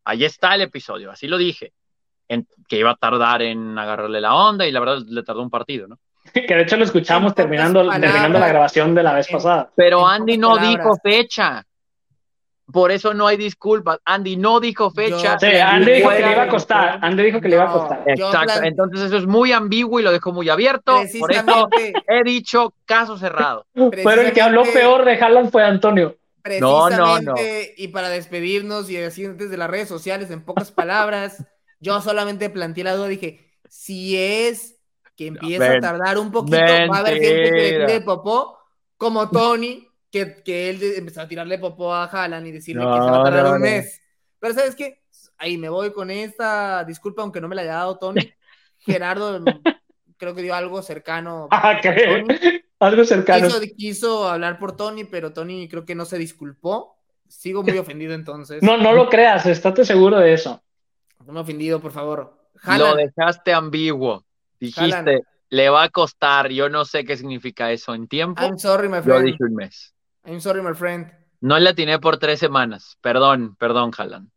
[0.03, 1.73] Ahí está el episodio, así lo dije.
[2.28, 5.49] En- que iba a tardar en agarrarle la onda y la verdad le tardó un
[5.49, 5.97] partido, ¿no?
[6.34, 9.71] Que de hecho lo escuchamos terminando, terminando la grabación de la vez en- pasada.
[9.76, 10.78] Pero Andy no palabras.
[10.78, 11.65] dijo fecha.
[12.72, 13.99] Por eso no hay disculpas.
[14.05, 15.38] Andy no dijo fecha.
[15.39, 16.99] Yo- Sí, Andy dijo que le iba a costar.
[17.01, 17.74] Andy dijo que le iba a No.
[17.80, 18.03] costar.
[18.07, 18.63] Exacto.
[18.63, 20.95] Entonces eso es muy ambiguo y lo dejo muy abierto.
[20.95, 23.66] Por eso Precisamente, he dicho caso cerrado.
[23.74, 26.16] Pero el que habló precisamente- peor de Haaland fue Antonio.
[26.59, 30.72] No, no, precisamente, y para despedirnos y decir antes de las redes sociales, en pocas
[30.72, 31.43] palabras,
[31.80, 34.76] yo solamente planteé la duda, dije, si es
[35.16, 37.86] que empieza men- a tardar un poquito, va a haber gente que le mentira.
[37.88, 38.59] tire popó,
[38.97, 42.99] como Tony, que, que él empezó a tirarle popó a Haaland y decirle que se
[42.99, 43.59] No, va a tardar no, un no.
[43.61, 44.01] mes.
[44.39, 45.01] Pero ¿sabes qué?
[45.38, 48.32] Ahí me voy con esta disculpa, aunque no me la haya dado Tony.
[48.80, 49.43] Gerardo
[50.18, 51.47] creo que dio algo cercano.
[51.51, 52.63] Ah, ¿qué?
[52.80, 53.47] Algo cercano.
[53.47, 56.95] Quiso, quiso hablar por Tony, pero Tony creo que no se disculpó.
[57.28, 58.61] Sigo muy ofendido entonces.
[58.61, 60.61] No, no lo creas, estate seguro de eso.
[61.26, 62.38] No me he ofendido, por favor.
[62.53, 64.24] Lo Haaland, dejaste ambiguo.
[64.59, 65.24] Dijiste, Haaland.
[65.49, 66.49] le va a costar.
[66.49, 68.43] Yo no sé qué significa eso en tiempo.
[68.43, 69.26] I'm sorry, my Yo friend.
[69.26, 69.95] dije un mes.
[70.26, 71.11] I'm sorry, my friend.
[71.41, 72.97] No le atiné por tres semanas.
[73.01, 74.30] Perdón, perdón, Haaland.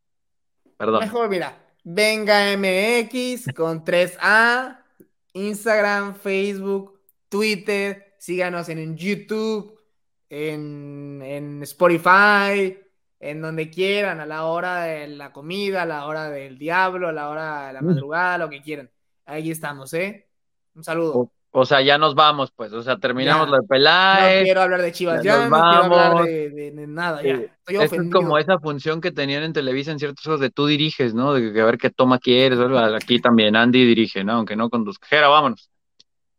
[0.76, 1.00] Perdón.
[1.00, 1.56] Mejor, mira,
[1.90, 4.84] Venga MX con 3A,
[5.32, 9.80] Instagram, Facebook, Twitter, síganos en, YouTube,
[10.28, 12.76] en, en Spotify,
[13.20, 17.12] en donde quieran, a la hora de la comida, a la hora del diablo, a
[17.12, 18.90] la hora de la madrugada, lo que quieran.
[19.24, 20.28] Ahí estamos, ¿eh?
[20.74, 21.32] Un saludo.
[21.60, 22.72] O, sea, ya nos vamos, pues.
[22.72, 23.50] O sea, terminamos Ya.
[23.50, 24.44] lo de No Peláez.
[24.44, 26.26] quiero hablar de Chivas ya ya, nos no quiero hablar vamos.
[26.26, 27.36] de, de- de nada, ya.
[27.36, 27.46] Sí.
[27.68, 30.66] Estoy Esto es como esa función que tenían en Televisa en ciertos juegos de tú
[30.66, 31.34] diriges, ¿no?
[31.34, 32.58] De que a ver qué toma quieres.
[32.60, 34.32] Aquí también Andy dirige, ¿no?
[34.34, 35.06] Aunque no conduzca.
[35.08, 35.68] Jera, vámonos.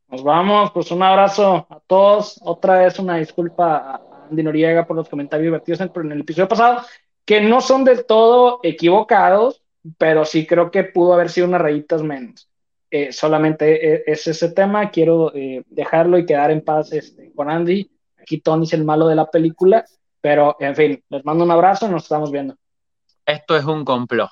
[0.07, 2.39] Nos vamos, pues un abrazo a todos.
[2.43, 4.01] Otra vez una disculpa a
[4.31, 6.81] Andy Noriega por los comentarios vertidos en, en el episodio pasado,
[7.25, 9.61] que no son del todo equivocados,
[9.99, 12.48] pero sí creo que pudo haber sido unas rayitas menos.
[12.91, 17.49] Eh, solamente eh, es ese tema, quiero eh, dejarlo y quedar en paz este, con
[17.49, 17.91] Andy.
[18.19, 19.85] Aquí Tony es el malo de la película,
[20.21, 22.55] pero en fin, les mando un abrazo nos estamos viendo.
[23.25, 24.31] Esto es un complot.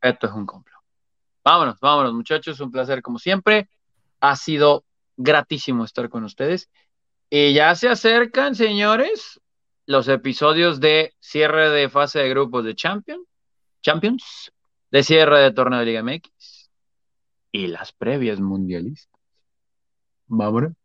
[0.00, 0.80] Esto es un complot.
[1.44, 2.58] Vámonos, vámonos, muchachos.
[2.60, 3.68] Un placer como siempre.
[4.20, 4.84] Ha sido
[5.16, 6.70] gratísimo estar con ustedes.
[7.28, 9.40] Y ya se acercan, señores,
[9.84, 13.26] los episodios de cierre de fase de grupos de Champions,
[13.82, 14.52] Champions,
[14.90, 16.37] de cierre de torneo de Liga MX
[17.58, 19.20] y las previas mundialistas.
[20.28, 20.77] Vámonos.